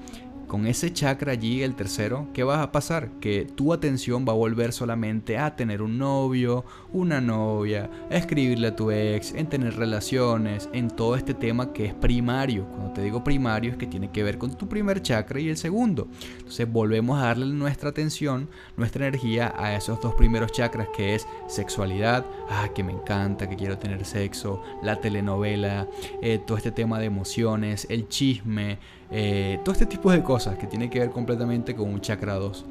con 0.50 0.66
ese 0.66 0.92
chakra 0.92 1.32
allí, 1.32 1.62
el 1.62 1.76
tercero, 1.76 2.28
¿qué 2.34 2.44
va 2.44 2.64
a 2.64 2.72
pasar? 2.72 3.12
Que 3.22 3.46
tu 3.46 3.72
atención 3.72 4.26
va 4.28 4.34
a 4.34 4.36
volver 4.36 4.74
solamente 4.74 5.38
a 5.38 5.56
tener 5.56 5.84
un 5.84 6.00
novio, 6.00 6.66
una 6.92 7.22
novia, 7.22 7.90
a 8.10 8.16
escribirle 8.16 8.70
a 8.70 8.76
tu 8.76 8.90
ex, 8.90 9.32
en 9.36 9.48
tener 9.48 9.78
relaciones, 9.78 10.68
en 10.74 10.90
todo 10.90 11.16
este 11.16 11.36
tema 11.36 11.72
que 11.72 11.86
es 11.86 11.94
primario. 11.94 12.66
Cuando 12.66 12.94
te 12.94 13.04
digo 13.04 13.24
primario 13.24 13.72
es 13.72 13.78
que 13.78 13.86
tiene 13.86 14.10
que 14.12 14.24
ver 14.24 14.40
con 14.40 14.58
tu 14.58 14.68
primer 14.68 15.04
chakra 15.04 15.40
y 15.40 15.50
el 15.50 15.56
segundo. 15.56 16.08
Entonces 16.40 16.70
volvemos 16.70 17.20
a 17.20 17.28
darle 17.28 17.46
nuestra 17.46 17.92
atención, 17.92 18.50
nuestra 18.76 19.06
energía 19.06 19.54
a 19.56 19.76
esos 19.76 20.02
dos 20.02 20.16
primeros 20.16 20.52
chakras 20.52 20.88
que 20.98 21.14
es 21.14 21.28
sexualidad, 21.48 22.26
ah, 22.50 22.70
que 22.74 22.84
me 22.84 22.92
encanta, 22.92 23.48
que 23.48 23.56
quiero 23.56 23.78
tener 23.78 24.04
sexo, 24.04 24.64
la 24.82 25.00
telenovela, 25.00 25.88
eh, 26.24 26.40
todo 26.40 26.58
este 26.58 26.72
tema 26.72 26.98
de 26.98 27.06
emociones, 27.06 27.86
el 27.92 28.08
chisme, 28.08 28.80
eh, 29.12 29.60
todo 29.64 29.74
este 29.74 29.86
tipo 29.86 30.12
de 30.12 30.22
cosas 30.22 30.58
que 30.58 30.68
tiene 30.68 30.90
que 30.90 31.00
ver 31.00 31.10
completamente 31.10 31.76
con 31.76 31.90
un 31.90 32.02
chakra 32.02 32.36
2. 32.36 32.66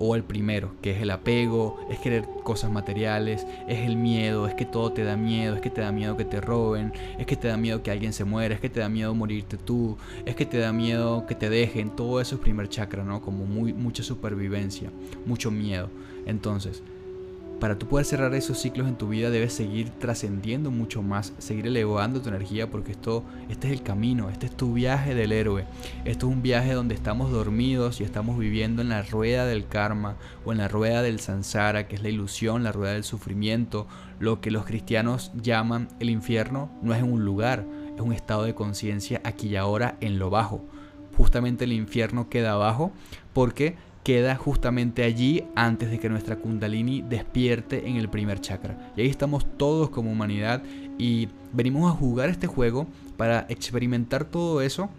O 0.00 0.16
el 0.16 0.24
primero, 0.24 0.72
que 0.82 0.90
es 0.90 1.02
el 1.02 1.10
apego, 1.10 1.78
es 1.88 2.00
querer 2.00 2.26
cosas 2.42 2.70
materiales, 2.70 3.46
es 3.68 3.86
el 3.86 3.96
miedo, 3.96 4.48
es 4.48 4.54
que 4.54 4.64
todo 4.64 4.92
te 4.92 5.04
da 5.04 5.16
miedo, 5.16 5.54
es 5.54 5.60
que 5.60 5.70
te 5.70 5.82
da 5.82 5.92
miedo 5.92 6.16
que 6.16 6.24
te 6.24 6.40
roben, 6.40 6.92
es 7.16 7.26
que 7.26 7.36
te 7.36 7.46
da 7.46 7.56
miedo 7.56 7.82
que 7.82 7.92
alguien 7.92 8.12
se 8.12 8.24
muera, 8.24 8.56
es 8.56 8.60
que 8.60 8.68
te 8.68 8.80
da 8.80 8.88
miedo 8.88 9.14
morirte 9.14 9.56
tú, 9.56 9.96
es 10.26 10.34
que 10.34 10.46
te 10.46 10.58
da 10.58 10.72
miedo 10.72 11.26
que 11.26 11.36
te 11.36 11.48
dejen. 11.48 11.90
Todo 11.90 12.20
eso 12.20 12.34
es 12.34 12.40
primer 12.40 12.68
chakra, 12.68 13.04
¿no? 13.04 13.20
Como 13.20 13.46
muy, 13.46 13.72
mucha 13.72 14.02
supervivencia, 14.02 14.90
mucho 15.26 15.52
miedo. 15.52 15.88
Entonces, 16.26 16.82
para 17.64 17.78
tú 17.78 17.88
poder 17.88 18.04
cerrar 18.04 18.34
esos 18.34 18.58
ciclos 18.58 18.86
en 18.86 18.96
tu 18.96 19.08
vida 19.08 19.30
debes 19.30 19.54
seguir 19.54 19.88
trascendiendo 19.88 20.70
mucho 20.70 21.00
más, 21.00 21.32
seguir 21.38 21.66
elevando 21.66 22.20
tu 22.20 22.28
energía 22.28 22.70
porque 22.70 22.92
esto, 22.92 23.24
este 23.48 23.68
es 23.68 23.72
el 23.72 23.82
camino, 23.82 24.28
este 24.28 24.44
es 24.44 24.54
tu 24.54 24.74
viaje 24.74 25.14
del 25.14 25.32
héroe. 25.32 25.64
Esto 26.04 26.26
es 26.26 26.34
un 26.34 26.42
viaje 26.42 26.74
donde 26.74 26.94
estamos 26.94 27.30
dormidos 27.30 28.02
y 28.02 28.04
estamos 28.04 28.38
viviendo 28.38 28.82
en 28.82 28.90
la 28.90 29.00
rueda 29.00 29.46
del 29.46 29.66
karma 29.66 30.16
o 30.44 30.52
en 30.52 30.58
la 30.58 30.68
rueda 30.68 31.00
del 31.00 31.20
sansara, 31.20 31.88
que 31.88 31.96
es 31.96 32.02
la 32.02 32.10
ilusión, 32.10 32.64
la 32.64 32.72
rueda 32.72 32.92
del 32.92 33.02
sufrimiento. 33.02 33.86
Lo 34.18 34.42
que 34.42 34.50
los 34.50 34.66
cristianos 34.66 35.32
llaman 35.34 35.88
el 36.00 36.10
infierno 36.10 36.70
no 36.82 36.92
es 36.92 37.02
un 37.02 37.24
lugar, 37.24 37.64
es 37.94 38.00
un 38.02 38.12
estado 38.12 38.42
de 38.42 38.54
conciencia 38.54 39.22
aquí 39.24 39.48
y 39.48 39.56
ahora 39.56 39.96
en 40.02 40.18
lo 40.18 40.28
bajo. 40.28 40.62
Justamente 41.16 41.64
el 41.64 41.72
infierno 41.72 42.28
queda 42.28 42.52
abajo 42.52 42.92
porque 43.32 43.78
queda 44.04 44.36
justamente 44.36 45.02
allí 45.02 45.44
antes 45.56 45.90
de 45.90 45.98
que 45.98 46.10
nuestra 46.10 46.36
kundalini 46.36 47.00
despierte 47.02 47.88
en 47.88 47.96
el 47.96 48.10
primer 48.10 48.40
chakra. 48.40 48.92
Y 48.96 49.00
ahí 49.00 49.08
estamos 49.08 49.46
todos 49.56 49.88
como 49.88 50.12
humanidad 50.12 50.62
y 50.98 51.28
venimos 51.52 51.90
a 51.90 51.96
jugar 51.96 52.28
este 52.28 52.46
juego 52.46 52.86
para 53.16 53.46
experimentar 53.48 54.24
todo 54.26 54.60
eso 54.60 54.90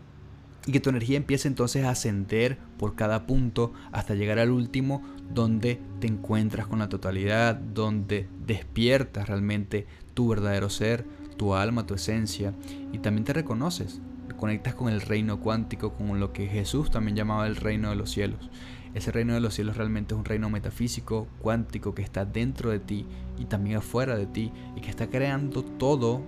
y 0.65 0.71
que 0.71 0.79
tu 0.79 0.89
energía 0.89 1.17
empiece 1.17 1.47
entonces 1.47 1.85
a 1.85 1.91
ascender 1.91 2.57
por 2.79 2.95
cada 2.95 3.27
punto 3.27 3.71
hasta 3.91 4.15
llegar 4.15 4.39
al 4.39 4.49
último 4.49 5.03
donde 5.31 5.79
te 5.99 6.07
encuentras 6.07 6.65
con 6.65 6.79
la 6.79 6.89
totalidad, 6.89 7.55
donde 7.55 8.27
despiertas 8.47 9.27
realmente 9.27 9.85
tu 10.15 10.29
verdadero 10.29 10.71
ser, 10.71 11.05
tu 11.37 11.53
alma, 11.53 11.85
tu 11.85 11.93
esencia 11.93 12.53
y 12.91 12.97
también 12.97 13.25
te 13.25 13.33
reconoces, 13.33 14.01
conectas 14.35 14.73
con 14.73 14.91
el 14.91 15.01
reino 15.01 15.39
cuántico, 15.39 15.93
con 15.93 16.19
lo 16.19 16.33
que 16.33 16.47
Jesús 16.47 16.89
también 16.89 17.15
llamaba 17.15 17.45
el 17.45 17.55
reino 17.55 17.91
de 17.91 17.95
los 17.95 18.09
cielos. 18.09 18.49
Ese 18.95 19.11
reino 19.11 19.33
de 19.33 19.41
los 19.41 19.53
cielos 19.53 19.75
realmente 19.75 20.15
es 20.15 20.17
un 20.17 20.25
reino 20.25 20.49
metafísico, 20.49 21.27
cuántico, 21.39 21.93
que 21.93 22.01
está 22.01 22.23
dentro 22.23 22.71
de 22.71 22.79
ti 22.79 23.05
y 23.37 23.45
también 23.45 23.77
afuera 23.77 24.15
de 24.15 24.25
ti 24.25 24.51
y 24.77 24.79
que 24.81 24.89
está 24.89 25.07
creando 25.09 25.63
todo 25.63 26.21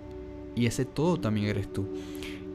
y 0.54 0.66
ese 0.66 0.84
todo 0.84 1.18
también 1.18 1.48
eres 1.48 1.72
tú. 1.72 1.88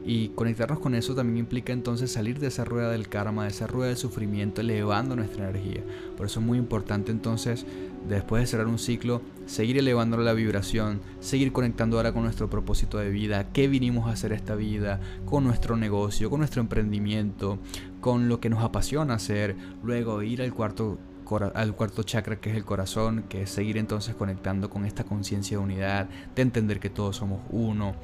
Y 0.05 0.29
conectarnos 0.29 0.79
con 0.79 0.95
eso 0.95 1.15
también 1.15 1.37
implica 1.37 1.73
entonces 1.73 2.11
salir 2.11 2.37
de 2.39 2.47
esa 2.47 2.63
rueda 2.65 2.91
del 2.91 3.07
karma, 3.07 3.43
de 3.43 3.49
esa 3.49 3.67
rueda 3.67 3.87
del 3.87 3.97
sufrimiento, 3.97 4.61
elevando 4.61 5.15
nuestra 5.15 5.49
energía. 5.49 5.81
Por 6.15 6.27
eso 6.27 6.41
es 6.41 6.45
muy 6.45 6.57
importante 6.57 7.11
entonces, 7.11 7.65
después 8.07 8.41
de 8.41 8.47
cerrar 8.47 8.67
un 8.67 8.79
ciclo, 8.79 9.21
seguir 9.45 9.77
elevando 9.77 10.17
la 10.17 10.33
vibración, 10.33 11.01
seguir 11.19 11.51
conectando 11.51 11.97
ahora 11.97 12.13
con 12.13 12.23
nuestro 12.23 12.49
propósito 12.49 12.97
de 12.97 13.09
vida, 13.09 13.51
qué 13.51 13.67
vinimos 13.67 14.07
a 14.07 14.13
hacer 14.13 14.33
esta 14.33 14.55
vida, 14.55 14.99
con 15.25 15.43
nuestro 15.43 15.77
negocio, 15.77 16.29
con 16.29 16.39
nuestro 16.39 16.61
emprendimiento, 16.61 17.59
con 18.01 18.29
lo 18.29 18.39
que 18.39 18.49
nos 18.49 18.63
apasiona 18.63 19.15
hacer, 19.15 19.55
luego 19.83 20.21
ir 20.23 20.41
al 20.41 20.53
cuarto 20.53 20.97
al 21.55 21.73
cuarto 21.73 22.03
chakra 22.03 22.35
que 22.35 22.51
es 22.51 22.55
el 22.55 22.65
corazón, 22.65 23.23
que 23.27 23.43
es 23.43 23.49
seguir 23.49 23.77
entonces 23.77 24.13
conectando 24.13 24.69
con 24.69 24.85
esta 24.85 25.03
conciencia 25.03 25.57
de 25.57 25.63
unidad, 25.63 26.07
de 26.35 26.41
entender 26.43 26.79
que 26.79 26.91
todos 26.91 27.15
somos 27.15 27.39
uno, 27.49 27.95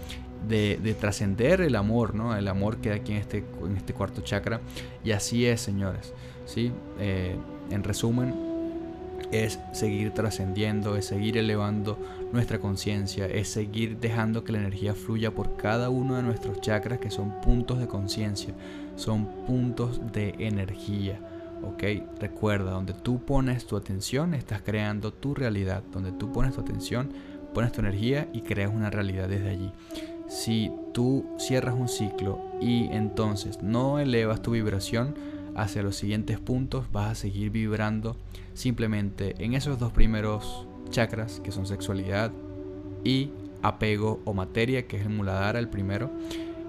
de, 0.47 0.95
trascender 0.99 1.62
el 1.62 1.75
amor, 1.75 2.15
¿no? 2.15 2.36
El 2.36 2.47
amor 2.47 2.78
que 2.78 2.91
aquí 2.91 3.12
en 3.12 3.17
este, 3.19 3.45
en 3.63 3.78
este 3.78 3.93
cuarto 3.93 4.21
chakra. 4.21 4.62
Y 5.04 5.12
así 5.12 5.45
es, 5.45 5.62
señores. 5.62 6.13
¿sí? 6.45 6.71
Eh, 6.99 7.36
en 7.69 7.84
resumen, 7.84 8.34
es 9.32 9.60
seguir 9.71 10.12
trascendiendo, 10.12 10.95
es 10.95 11.05
seguir 11.05 11.38
elevando 11.38 11.97
nuestra 12.32 12.60
conciencia, 12.60 13.25
es 13.25 13.49
seguir 13.49 13.99
dejando 13.99 14.43
que 14.43 14.51
la 14.51 14.60
energía 14.60 14.93
fluya 14.93 15.32
por 15.32 15.55
cada 15.58 15.89
uno 15.89 16.15
de 16.15 16.23
nuestros 16.23 16.62
chakras 16.62 16.99
que 16.99 17.12
son 17.12 17.41
puntos 17.41 17.79
de 17.79 17.88
conciencia, 17.88 18.53
son 18.95 19.25
puntos 19.45 20.01
de 20.12 20.36
energía. 20.39 21.19
¿ok? 21.63 21.84
Recuerda, 22.19 22.71
donde 22.71 22.93
tú 22.93 23.19
pones 23.19 23.65
tu 23.65 23.75
atención, 23.75 24.34
estás 24.34 24.62
creando 24.62 25.12
tu 25.13 25.34
realidad. 25.34 25.84
Donde 25.91 26.12
tú 26.12 26.32
pones 26.32 26.53
tu 26.53 26.62
atención, 26.62 27.12
pones 27.53 27.71
tu 27.71 27.82
energía 27.82 28.27
y 28.34 28.41
creas 28.41 28.73
una 28.73 28.89
realidad 28.89 29.27
desde 29.27 29.49
allí. 29.49 29.71
Si 30.27 30.71
tú 30.93 31.25
cierras 31.39 31.75
un 31.75 31.89
ciclo 31.89 32.39
y 32.62 32.84
entonces 32.91 33.63
no 33.63 33.99
elevas 33.99 34.41
tu 34.41 34.51
vibración 34.51 35.15
hacia 35.55 35.83
los 35.83 35.95
siguientes 35.95 36.39
puntos, 36.39 36.91
vas 36.91 37.12
a 37.12 37.15
seguir 37.15 37.49
vibrando 37.49 38.15
simplemente 38.53 39.35
en 39.43 39.53
esos 39.53 39.79
dos 39.79 39.91
primeros 39.91 40.67
chakras, 40.89 41.39
que 41.39 41.51
son 41.51 41.65
sexualidad 41.65 42.31
y 43.03 43.31
apego 43.62 44.21
o 44.25 44.33
materia, 44.33 44.88
que 44.88 44.97
es 44.97 45.03
el 45.03 45.09
muladhara, 45.09 45.59
el 45.59 45.69
primero, 45.69 46.12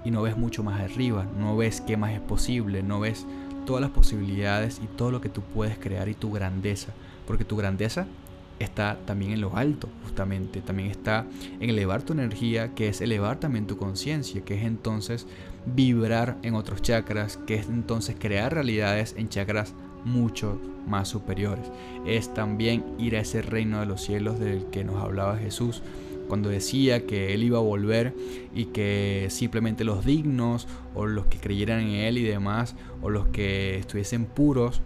y 0.04 0.10
no 0.10 0.22
ves 0.22 0.36
mucho 0.36 0.62
más 0.62 0.80
arriba, 0.80 1.26
no 1.38 1.56
ves 1.56 1.80
qué 1.80 1.96
más 1.96 2.12
es 2.12 2.20
posible, 2.20 2.82
no 2.82 3.00
ves 3.00 3.26
todas 3.66 3.82
las 3.82 3.90
posibilidades 3.90 4.80
y 4.82 4.86
todo 4.86 5.10
lo 5.10 5.20
que 5.20 5.28
tú 5.28 5.42
puedes 5.42 5.78
crear 5.78 6.08
y 6.08 6.14
tu 6.14 6.32
grandeza. 6.32 6.92
Porque 7.26 7.44
tu 7.44 7.56
grandeza 7.56 8.06
está 8.58 8.98
también 9.06 9.32
en 9.32 9.40
lo 9.40 9.56
alto, 9.56 9.88
justamente. 10.04 10.60
También 10.60 10.90
está 10.90 11.26
en 11.60 11.70
elevar 11.70 12.02
tu 12.02 12.12
energía, 12.12 12.74
que 12.74 12.88
es 12.88 13.00
elevar 13.00 13.40
también 13.40 13.66
tu 13.66 13.76
conciencia, 13.76 14.42
que 14.42 14.54
es 14.54 14.64
entonces 14.64 15.26
vibrar 15.66 16.38
en 16.42 16.54
otros 16.54 16.82
chakras, 16.82 17.36
que 17.46 17.54
es 17.54 17.66
entonces 17.68 18.16
crear 18.18 18.54
realidades 18.54 19.14
en 19.16 19.28
chakras 19.28 19.74
mucho 20.04 20.60
más 20.86 21.08
superiores. 21.08 21.70
Es 22.06 22.32
también 22.32 22.84
ir 22.98 23.16
a 23.16 23.20
ese 23.20 23.42
reino 23.42 23.80
de 23.80 23.86
los 23.86 24.02
cielos 24.02 24.38
del 24.38 24.66
que 24.66 24.84
nos 24.84 25.02
hablaba 25.02 25.36
Jesús 25.36 25.82
cuando 26.30 26.48
decía 26.48 27.06
que 27.06 27.34
Él 27.34 27.42
iba 27.42 27.58
a 27.58 27.62
volver 27.62 28.14
y 28.54 28.66
que 28.66 29.26
simplemente 29.30 29.82
los 29.82 30.04
dignos 30.04 30.68
o 30.94 31.06
los 31.06 31.26
que 31.26 31.38
creyeran 31.38 31.80
en 31.80 31.94
Él 31.96 32.18
y 32.18 32.22
demás, 32.22 32.76
o 33.02 33.10
los 33.10 33.26
que 33.28 33.78
estuviesen 33.78 34.26
puros, 34.26 34.80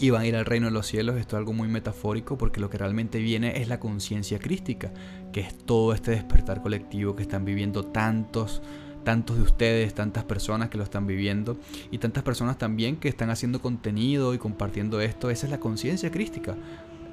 iban 0.00 0.22
a 0.22 0.26
ir 0.26 0.36
al 0.36 0.44
reino 0.44 0.66
de 0.66 0.72
los 0.72 0.86
cielos. 0.86 1.16
Esto 1.16 1.36
es 1.36 1.38
algo 1.40 1.52
muy 1.52 1.66
metafórico 1.66 2.38
porque 2.38 2.60
lo 2.60 2.70
que 2.70 2.78
realmente 2.78 3.18
viene 3.18 3.60
es 3.60 3.68
la 3.68 3.80
conciencia 3.80 4.38
crística, 4.38 4.92
que 5.32 5.40
es 5.40 5.58
todo 5.58 5.92
este 5.92 6.12
despertar 6.12 6.62
colectivo 6.62 7.16
que 7.16 7.22
están 7.22 7.44
viviendo 7.44 7.84
tantos 7.86 8.62
tantos 9.04 9.36
de 9.36 9.42
ustedes, 9.42 9.94
tantas 9.94 10.24
personas 10.24 10.70
que 10.70 10.78
lo 10.78 10.84
están 10.84 11.06
viviendo 11.06 11.56
y 11.90 11.98
tantas 11.98 12.22
personas 12.22 12.58
también 12.58 12.96
que 12.96 13.08
están 13.08 13.30
haciendo 13.30 13.60
contenido 13.60 14.34
y 14.34 14.38
compartiendo 14.38 15.00
esto. 15.00 15.30
Esa 15.30 15.46
es 15.46 15.50
la 15.50 15.60
conciencia 15.60 16.10
crística. 16.10 16.56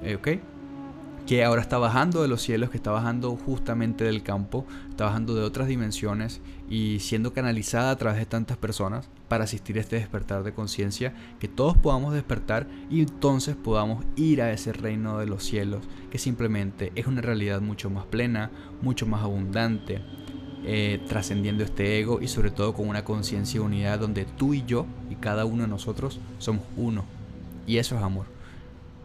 Eh, 0.03 0.15
¿Ok? 0.15 0.27
que 1.25 1.43
ahora 1.43 1.61
está 1.61 1.77
bajando 1.77 2.21
de 2.21 2.27
los 2.27 2.41
cielos, 2.41 2.69
que 2.69 2.77
está 2.77 2.91
bajando 2.91 3.35
justamente 3.35 4.03
del 4.03 4.23
campo, 4.23 4.65
está 4.89 5.05
bajando 5.05 5.35
de 5.35 5.43
otras 5.43 5.67
dimensiones 5.67 6.41
y 6.69 6.99
siendo 6.99 7.33
canalizada 7.33 7.91
a 7.91 7.95
través 7.95 8.19
de 8.19 8.25
tantas 8.25 8.57
personas 8.57 9.09
para 9.27 9.43
asistir 9.43 9.77
a 9.77 9.81
este 9.81 9.97
despertar 9.97 10.43
de 10.43 10.53
conciencia, 10.53 11.13
que 11.39 11.47
todos 11.47 11.77
podamos 11.77 12.13
despertar 12.13 12.67
y 12.89 13.01
entonces 13.01 13.55
podamos 13.55 14.03
ir 14.15 14.41
a 14.41 14.51
ese 14.51 14.73
reino 14.73 15.19
de 15.19 15.27
los 15.27 15.43
cielos, 15.43 15.83
que 16.09 16.17
simplemente 16.17 16.91
es 16.95 17.07
una 17.07 17.21
realidad 17.21 17.61
mucho 17.61 17.89
más 17.89 18.05
plena, 18.05 18.51
mucho 18.81 19.05
más 19.05 19.21
abundante, 19.21 20.01
eh, 20.63 21.01
trascendiendo 21.07 21.63
este 21.63 21.99
ego 21.99 22.21
y 22.21 22.27
sobre 22.27 22.51
todo 22.51 22.73
con 22.73 22.87
una 22.87 23.03
conciencia 23.03 23.59
de 23.59 23.65
unidad 23.65 23.99
donde 23.99 24.25
tú 24.25 24.53
y 24.53 24.63
yo 24.65 24.85
y 25.09 25.15
cada 25.15 25.45
uno 25.45 25.63
de 25.63 25.69
nosotros 25.69 26.19
somos 26.39 26.63
uno. 26.77 27.03
Y 27.65 27.77
eso 27.77 27.95
es 27.95 28.03
amor. 28.03 28.25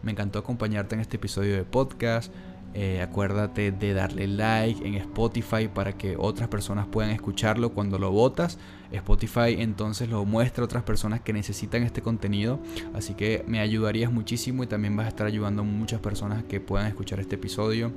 Me 0.03 0.11
encantó 0.11 0.39
acompañarte 0.39 0.95
en 0.95 1.01
este 1.01 1.17
episodio 1.17 1.55
de 1.55 1.63
podcast. 1.63 2.31
Eh, 2.79 3.01
acuérdate 3.01 3.71
de 3.71 3.95
darle 3.95 4.27
like 4.27 4.87
en 4.87 4.93
Spotify 4.93 5.67
para 5.67 5.93
que 5.93 6.15
otras 6.15 6.47
personas 6.47 6.85
puedan 6.85 7.09
escucharlo 7.09 7.71
cuando 7.71 7.97
lo 7.97 8.11
votas. 8.11 8.59
Spotify 8.91 9.55
entonces 9.57 10.09
lo 10.09 10.23
muestra 10.25 10.61
a 10.61 10.65
otras 10.65 10.83
personas 10.83 11.21
que 11.21 11.33
necesitan 11.33 11.81
este 11.81 12.03
contenido. 12.03 12.59
Así 12.93 13.15
que 13.15 13.43
me 13.47 13.61
ayudarías 13.61 14.11
muchísimo 14.11 14.61
y 14.63 14.67
también 14.67 14.95
vas 14.95 15.07
a 15.07 15.09
estar 15.09 15.25
ayudando 15.25 15.63
a 15.63 15.65
muchas 15.65 16.01
personas 16.01 16.43
que 16.43 16.59
puedan 16.59 16.85
escuchar 16.85 17.19
este 17.19 17.33
episodio. 17.33 17.91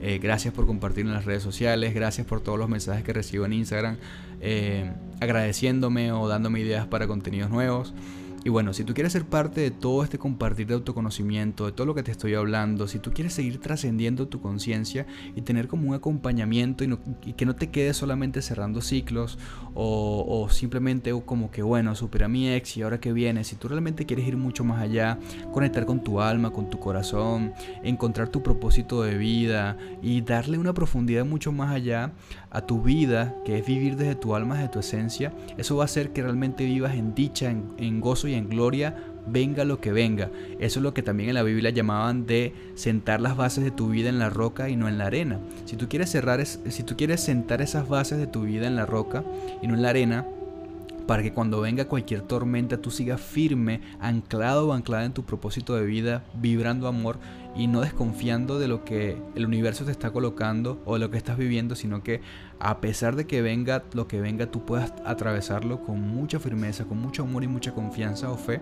Eh, 0.00 0.18
gracias 0.20 0.52
por 0.52 0.66
compartir 0.66 1.06
en 1.06 1.12
las 1.12 1.26
redes 1.26 1.44
sociales. 1.44 1.94
Gracias 1.94 2.26
por 2.26 2.40
todos 2.40 2.58
los 2.58 2.68
mensajes 2.68 3.04
que 3.04 3.12
recibo 3.12 3.46
en 3.46 3.52
Instagram. 3.52 3.98
Eh, 4.40 4.90
agradeciéndome 5.20 6.10
o 6.10 6.26
dándome 6.26 6.58
ideas 6.58 6.88
para 6.88 7.06
contenidos 7.06 7.50
nuevos. 7.50 7.94
Y 8.44 8.50
bueno, 8.50 8.74
si 8.74 8.84
tú 8.84 8.92
quieres 8.92 9.14
ser 9.14 9.24
parte 9.24 9.62
de 9.62 9.70
todo 9.70 10.04
este 10.04 10.18
compartir 10.18 10.66
de 10.66 10.74
autoconocimiento, 10.74 11.64
de 11.64 11.72
todo 11.72 11.86
lo 11.86 11.94
que 11.94 12.02
te 12.02 12.10
estoy 12.10 12.34
hablando, 12.34 12.86
si 12.86 12.98
tú 12.98 13.10
quieres 13.10 13.32
seguir 13.32 13.58
trascendiendo 13.58 14.28
tu 14.28 14.42
conciencia 14.42 15.06
y 15.34 15.40
tener 15.40 15.66
como 15.66 15.88
un 15.88 15.94
acompañamiento 15.94 16.84
y, 16.84 17.32
que 17.32 17.46
no 17.46 17.56
te 17.56 17.70
quedes 17.70 17.96
solamente 17.96 18.42
cerrando 18.42 18.82
ciclos 18.82 19.38
o, 19.74 20.46
simplemente 20.50 21.10
como 21.24 21.50
que, 21.50 21.62
bueno, 21.62 21.94
supera 21.94 22.28
mi 22.28 22.52
ex 22.52 22.76
y 22.76 22.82
ahora 22.82 23.00
que 23.00 23.14
viene, 23.14 23.44
si 23.44 23.56
tú 23.56 23.68
realmente 23.68 24.04
quieres 24.04 24.28
ir 24.28 24.36
mucho 24.36 24.62
más 24.62 24.82
allá, 24.82 25.18
conectar 25.50 25.86
con 25.86 26.04
tu 26.04 26.20
alma, 26.20 26.50
con 26.50 26.68
tu 26.68 26.78
corazón, 26.78 27.54
encontrar 27.82 28.28
tu 28.28 28.42
propósito 28.42 29.02
de 29.02 29.16
vida 29.16 29.78
y 30.02 30.20
darle 30.20 30.58
una 30.58 30.74
profundidad 30.74 31.24
mucho 31.24 31.50
más 31.50 31.70
allá 31.70 32.12
a 32.54 32.60
tu 32.62 32.80
vida, 32.80 33.34
que 33.44 33.58
es 33.58 33.66
vivir 33.66 33.96
desde 33.96 34.14
tu 34.14 34.36
alma, 34.36 34.54
desde 34.54 34.68
tu 34.68 34.78
esencia, 34.78 35.32
eso 35.58 35.76
va 35.76 35.82
a 35.82 35.86
hacer 35.86 36.12
que 36.12 36.22
realmente 36.22 36.64
vivas 36.64 36.94
en 36.94 37.12
dicha, 37.12 37.50
en, 37.50 38.00
gozo 38.00 38.28
y 38.28 38.34
en 38.34 38.48
gloria, 38.48 38.96
venga 39.26 39.64
lo 39.64 39.80
que 39.80 39.90
venga. 39.90 40.30
Eso 40.60 40.78
es 40.78 40.82
lo 40.84 40.94
que 40.94 41.02
también 41.02 41.30
en 41.30 41.34
la 41.34 41.42
Biblia 41.42 41.70
llamaban 41.70 42.26
de 42.26 42.54
sentar 42.76 43.20
las 43.20 43.36
bases 43.36 43.64
de 43.64 43.72
tu 43.72 43.88
vida 43.88 44.08
en 44.08 44.20
la 44.20 44.30
roca 44.30 44.68
y 44.68 44.76
no 44.76 44.88
en 44.88 44.98
la 44.98 45.06
arena. 45.06 45.40
Si 45.64 45.76
tú 45.76 45.88
quieres 45.88 46.10
cerrar, 46.10 46.46
si 46.46 46.82
tú 46.84 46.96
quieres 46.96 47.20
sentar 47.20 47.60
esas 47.60 47.88
bases 47.88 48.18
de 48.18 48.28
tu 48.28 48.42
vida 48.42 48.68
en 48.68 48.76
la 48.76 48.86
roca 48.86 49.24
y 49.60 49.66
no 49.66 49.74
en 49.74 49.82
la 49.82 49.90
arena, 49.90 50.24
para 51.08 51.22
que 51.22 51.32
cuando 51.32 51.60
venga 51.60 51.86
cualquier 51.86 52.22
tormenta 52.22 52.78
tú 52.78 52.90
sigas 52.90 53.20
firme, 53.20 53.80
anclado 54.00 54.68
o 54.68 54.72
anclada 54.72 55.04
en 55.04 55.12
tu 55.12 55.24
propósito 55.24 55.74
de 55.74 55.84
vida, 55.84 56.24
vibrando 56.40 56.86
amor 56.86 57.18
y 57.56 57.66
no 57.66 57.80
desconfiando 57.80 58.58
de 58.58 58.68
lo 58.68 58.84
que 58.84 59.16
el 59.34 59.46
universo 59.46 59.84
te 59.84 59.90
está 59.90 60.10
colocando 60.10 60.80
o 60.84 60.94
de 60.94 61.00
lo 61.00 61.10
que 61.10 61.16
estás 61.16 61.38
viviendo, 61.38 61.74
sino 61.74 62.02
que 62.02 62.20
a 62.58 62.80
pesar 62.80 63.16
de 63.16 63.26
que 63.26 63.42
venga 63.42 63.84
lo 63.92 64.08
que 64.08 64.20
venga, 64.20 64.46
tú 64.46 64.64
puedas 64.64 64.92
atravesarlo 65.04 65.82
con 65.82 66.00
mucha 66.00 66.38
firmeza, 66.38 66.84
con 66.84 66.98
mucho 66.98 67.22
amor 67.22 67.44
y 67.44 67.48
mucha 67.48 67.72
confianza 67.72 68.30
o 68.30 68.36
fe. 68.36 68.60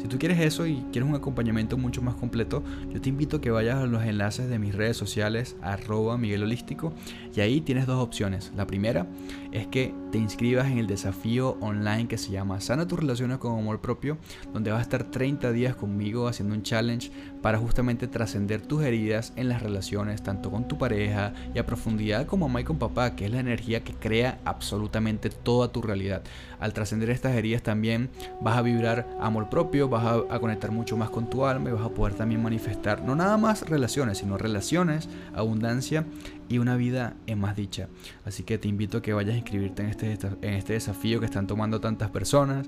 Si 0.00 0.08
tú 0.08 0.18
quieres 0.18 0.40
eso 0.40 0.66
y 0.66 0.84
quieres 0.92 1.08
un 1.08 1.16
acompañamiento 1.16 1.76
mucho 1.76 2.02
más 2.02 2.14
completo, 2.14 2.62
yo 2.90 3.00
te 3.00 3.08
invito 3.08 3.36
a 3.36 3.40
que 3.40 3.50
vayas 3.50 3.76
a 3.76 3.86
los 3.86 4.02
enlaces 4.02 4.48
de 4.48 4.58
mis 4.58 4.74
redes 4.74 4.96
sociales, 4.96 5.56
arroba 5.62 6.18
Miguel 6.18 6.42
Holístico, 6.42 6.92
y 7.34 7.40
ahí 7.40 7.60
tienes 7.60 7.86
dos 7.86 8.02
opciones. 8.02 8.52
La 8.56 8.66
primera 8.66 9.06
es 9.52 9.66
que 9.66 9.94
te 10.10 10.18
inscribas 10.18 10.70
en 10.70 10.78
el 10.78 10.86
desafío 10.86 11.56
online 11.60 12.08
que 12.08 12.18
se 12.18 12.30
llama 12.30 12.60
Sana 12.60 12.86
tus 12.86 12.98
relaciones 12.98 13.38
con 13.38 13.58
amor 13.58 13.80
propio, 13.80 14.18
donde 14.52 14.70
vas 14.70 14.80
a 14.80 14.82
estar 14.82 15.04
30 15.04 15.52
días 15.52 15.76
conmigo 15.76 16.28
haciendo 16.28 16.54
un 16.54 16.62
challenge 16.62 17.10
para 17.44 17.58
justamente 17.58 18.08
trascender 18.08 18.62
tus 18.62 18.84
heridas 18.84 19.34
en 19.36 19.50
las 19.50 19.62
relaciones, 19.62 20.22
tanto 20.22 20.50
con 20.50 20.66
tu 20.66 20.78
pareja 20.78 21.34
y 21.54 21.58
a 21.58 21.66
profundidad 21.66 22.24
como 22.24 22.48
mamá 22.48 22.62
y 22.62 22.64
con 22.64 22.78
papá, 22.78 23.14
que 23.14 23.26
es 23.26 23.30
la 23.30 23.38
energía 23.38 23.84
que 23.84 23.92
crea 23.92 24.38
absolutamente 24.46 25.28
toda 25.28 25.68
tu 25.68 25.82
realidad. 25.82 26.22
Al 26.58 26.72
trascender 26.72 27.10
estas 27.10 27.34
heridas 27.34 27.62
también 27.62 28.08
vas 28.40 28.56
a 28.56 28.62
vibrar 28.62 29.06
amor 29.20 29.50
propio, 29.50 29.90
vas 29.90 30.06
a, 30.06 30.34
a, 30.34 30.40
conectar 30.40 30.70
mucho 30.70 30.96
más 30.96 31.10
con 31.10 31.28
tu 31.28 31.44
alma 31.44 31.68
y 31.68 31.74
vas 31.74 31.84
a 31.84 31.90
poder 31.90 32.14
también 32.14 32.42
manifestar 32.42 33.02
no 33.02 33.14
nada 33.14 33.36
más 33.36 33.68
relaciones, 33.68 34.16
sino 34.16 34.38
relaciones, 34.38 35.10
abundancia 35.34 36.06
y 36.48 36.58
una 36.58 36.76
vida 36.76 37.14
en 37.26 37.40
más 37.40 37.56
dicha. 37.56 37.88
Así 38.24 38.42
que 38.42 38.58
te 38.58 38.68
invito 38.68 38.98
a 38.98 39.02
que 39.02 39.12
vayas 39.12 39.34
a 39.34 39.38
inscribirte 39.38 39.82
en 39.82 39.88
este, 39.88 40.18
en 40.42 40.54
este 40.54 40.74
desafío 40.74 41.20
que 41.20 41.26
están 41.26 41.46
tomando 41.46 41.80
tantas 41.80 42.10
personas. 42.10 42.66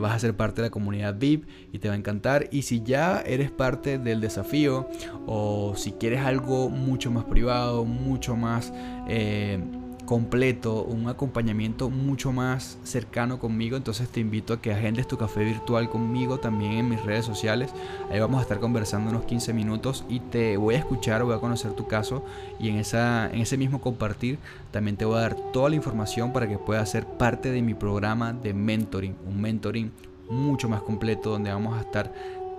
Vas 0.00 0.12
a 0.12 0.18
ser 0.18 0.36
parte 0.36 0.62
de 0.62 0.68
la 0.68 0.70
comunidad 0.70 1.16
VIP 1.18 1.46
y 1.72 1.78
te 1.78 1.88
va 1.88 1.94
a 1.94 1.96
encantar. 1.96 2.48
Y 2.50 2.62
si 2.62 2.82
ya 2.82 3.20
eres 3.20 3.50
parte 3.50 3.98
del 3.98 4.20
desafío 4.20 4.88
o 5.26 5.74
si 5.76 5.92
quieres 5.92 6.20
algo 6.20 6.68
mucho 6.68 7.10
más 7.10 7.24
privado, 7.24 7.84
mucho 7.84 8.36
más... 8.36 8.72
Eh, 9.08 9.58
completo, 10.04 10.82
un 10.84 11.08
acompañamiento 11.08 11.90
mucho 11.90 12.32
más 12.32 12.78
cercano 12.84 13.38
conmigo, 13.38 13.76
entonces 13.76 14.08
te 14.08 14.20
invito 14.20 14.52
a 14.52 14.60
que 14.60 14.72
agendes 14.72 15.08
tu 15.08 15.16
café 15.16 15.44
virtual 15.44 15.88
conmigo 15.88 16.38
también 16.38 16.72
en 16.72 16.88
mis 16.88 17.02
redes 17.02 17.24
sociales. 17.24 17.70
Ahí 18.10 18.20
vamos 18.20 18.38
a 18.38 18.42
estar 18.42 18.60
conversando 18.60 19.10
unos 19.10 19.24
15 19.24 19.52
minutos 19.52 20.04
y 20.08 20.20
te 20.20 20.56
voy 20.56 20.74
a 20.74 20.78
escuchar, 20.78 21.24
voy 21.24 21.34
a 21.34 21.40
conocer 21.40 21.72
tu 21.72 21.86
caso 21.86 22.24
y 22.58 22.68
en, 22.68 22.76
esa, 22.76 23.30
en 23.30 23.40
ese 23.40 23.56
mismo 23.56 23.80
compartir 23.80 24.38
también 24.70 24.96
te 24.96 25.04
voy 25.04 25.16
a 25.18 25.20
dar 25.20 25.36
toda 25.52 25.70
la 25.70 25.76
información 25.76 26.32
para 26.32 26.48
que 26.48 26.58
puedas 26.58 26.90
ser 26.90 27.06
parte 27.06 27.50
de 27.50 27.62
mi 27.62 27.74
programa 27.74 28.32
de 28.32 28.52
mentoring, 28.52 29.16
un 29.26 29.40
mentoring 29.40 29.92
mucho 30.28 30.68
más 30.68 30.82
completo 30.82 31.30
donde 31.30 31.50
vamos 31.50 31.76
a 31.76 31.80
estar 31.80 32.12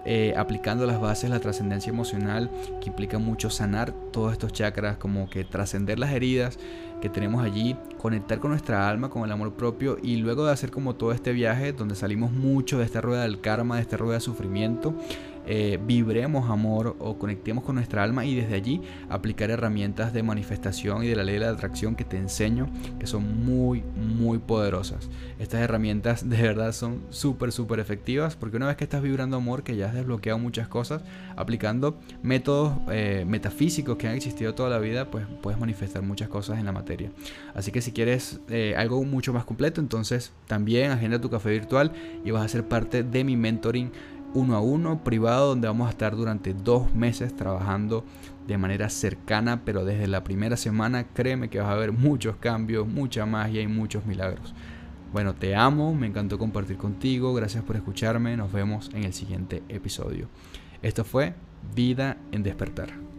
eh, 0.07 0.35
aplicando 0.37 0.85
las 0.85 1.01
bases 1.01 1.31
la 1.31 1.39
trascendencia 1.39 1.89
emocional, 1.89 2.51
que 2.79 2.89
implica 2.89 3.17
mucho 3.17 3.49
sanar 3.49 3.91
todos 4.11 4.33
estos 4.33 4.53
chakras, 4.53 4.97
como 4.97 5.31
que 5.31 5.43
trascender 5.43 5.97
las 5.97 6.11
heridas 6.11 6.59
que 7.05 7.09
tenemos 7.09 7.43
allí, 7.43 7.75
conectar 7.99 8.39
con 8.39 8.49
nuestra 8.49 8.89
alma, 8.89 9.11
con 9.11 9.23
el 9.23 9.31
amor 9.31 9.53
propio 9.53 9.99
y 10.01 10.15
luego 10.15 10.43
de 10.43 10.51
hacer 10.51 10.71
como 10.71 10.95
todo 10.95 11.11
este 11.11 11.33
viaje 11.33 11.71
donde 11.71 11.93
salimos 11.93 12.31
mucho 12.31 12.79
de 12.79 12.85
esta 12.85 12.99
rueda 12.99 13.21
del 13.21 13.41
karma, 13.41 13.75
de 13.75 13.83
esta 13.83 13.95
rueda 13.95 14.15
de 14.15 14.21
sufrimiento, 14.21 14.95
eh, 15.47 15.79
vibremos 15.85 16.49
amor 16.49 16.95
o 16.99 17.17
conectemos 17.17 17.63
con 17.63 17.75
nuestra 17.75 18.03
alma 18.03 18.25
y 18.25 18.35
desde 18.35 18.55
allí 18.55 18.81
aplicar 19.09 19.51
herramientas 19.51 20.13
de 20.13 20.23
manifestación 20.23 21.03
y 21.03 21.07
de 21.07 21.15
la 21.15 21.23
ley 21.23 21.35
de 21.35 21.41
la 21.41 21.49
atracción 21.49 21.95
que 21.95 22.03
te 22.03 22.17
enseño 22.17 22.67
que 22.99 23.07
son 23.07 23.45
muy 23.45 23.83
muy 23.95 24.39
poderosas. 24.39 25.09
Estas 25.39 25.61
herramientas 25.61 26.29
de 26.29 26.41
verdad 26.41 26.71
son 26.71 27.03
súper 27.09 27.51
súper 27.51 27.79
efectivas 27.79 28.35
porque 28.35 28.57
una 28.57 28.67
vez 28.67 28.77
que 28.77 28.83
estás 28.83 29.01
vibrando 29.01 29.37
amor 29.37 29.63
que 29.63 29.75
ya 29.75 29.87
has 29.87 29.93
desbloqueado 29.93 30.39
muchas 30.39 30.67
cosas 30.67 31.03
aplicando 31.35 31.99
métodos 32.23 32.73
eh, 32.89 33.25
metafísicos 33.27 33.97
que 33.97 34.07
han 34.07 34.15
existido 34.15 34.55
toda 34.55 34.69
la 34.69 34.79
vida 34.79 35.11
pues 35.11 35.25
puedes 35.41 35.59
manifestar 35.59 36.01
muchas 36.01 36.29
cosas 36.29 36.59
en 36.59 36.65
la 36.65 36.71
materia. 36.71 37.11
Así 37.53 37.71
que 37.71 37.81
si 37.81 37.91
quieres 37.91 38.39
eh, 38.49 38.75
algo 38.77 39.03
mucho 39.03 39.33
más 39.33 39.45
completo 39.45 39.81
entonces 39.81 40.31
también 40.47 40.91
agenda 40.91 41.19
tu 41.21 41.29
café 41.29 41.49
virtual 41.49 41.91
y 42.23 42.31
vas 42.31 42.43
a 42.43 42.47
ser 42.47 42.67
parte 42.67 43.03
de 43.03 43.23
mi 43.23 43.35
mentoring 43.37 43.91
uno 44.35 44.55
a 44.55 44.59
uno 44.59 45.03
privado 45.03 45.47
donde 45.47 45.67
vamos 45.67 45.87
a 45.87 45.91
estar 45.91 46.15
durante 46.15 46.53
dos 46.53 46.93
meses 46.93 47.35
trabajando 47.35 48.03
de 48.45 48.57
manera 48.57 48.89
cercana, 48.89 49.63
pero 49.65 49.83
desde 49.83 50.07
la 50.07 50.23
primera 50.23 50.57
semana 50.57 51.07
créeme 51.07 51.49
que 51.49 51.59
vas 51.59 51.69
a 51.69 51.75
ver 51.75 51.91
muchos 51.91 52.35
cambios, 52.35 52.87
mucha 52.87 53.25
magia 53.25 53.61
y 53.61 53.67
muchos 53.67 54.05
milagros. 54.05 54.53
Bueno, 55.11 55.33
te 55.33 55.55
amo, 55.55 55.95
me 55.95 56.07
encantó 56.07 56.37
compartir 56.37 56.77
contigo, 56.77 57.33
gracias 57.33 57.63
por 57.63 57.77
escucharme, 57.77 58.37
nos 58.37 58.51
vemos 58.51 58.91
en 58.93 59.05
el 59.05 59.13
siguiente 59.13 59.63
episodio. 59.69 60.27
Esto 60.81 61.03
fue 61.03 61.33
Vida 61.73 62.17
en 62.31 62.43
despertar. 62.43 63.14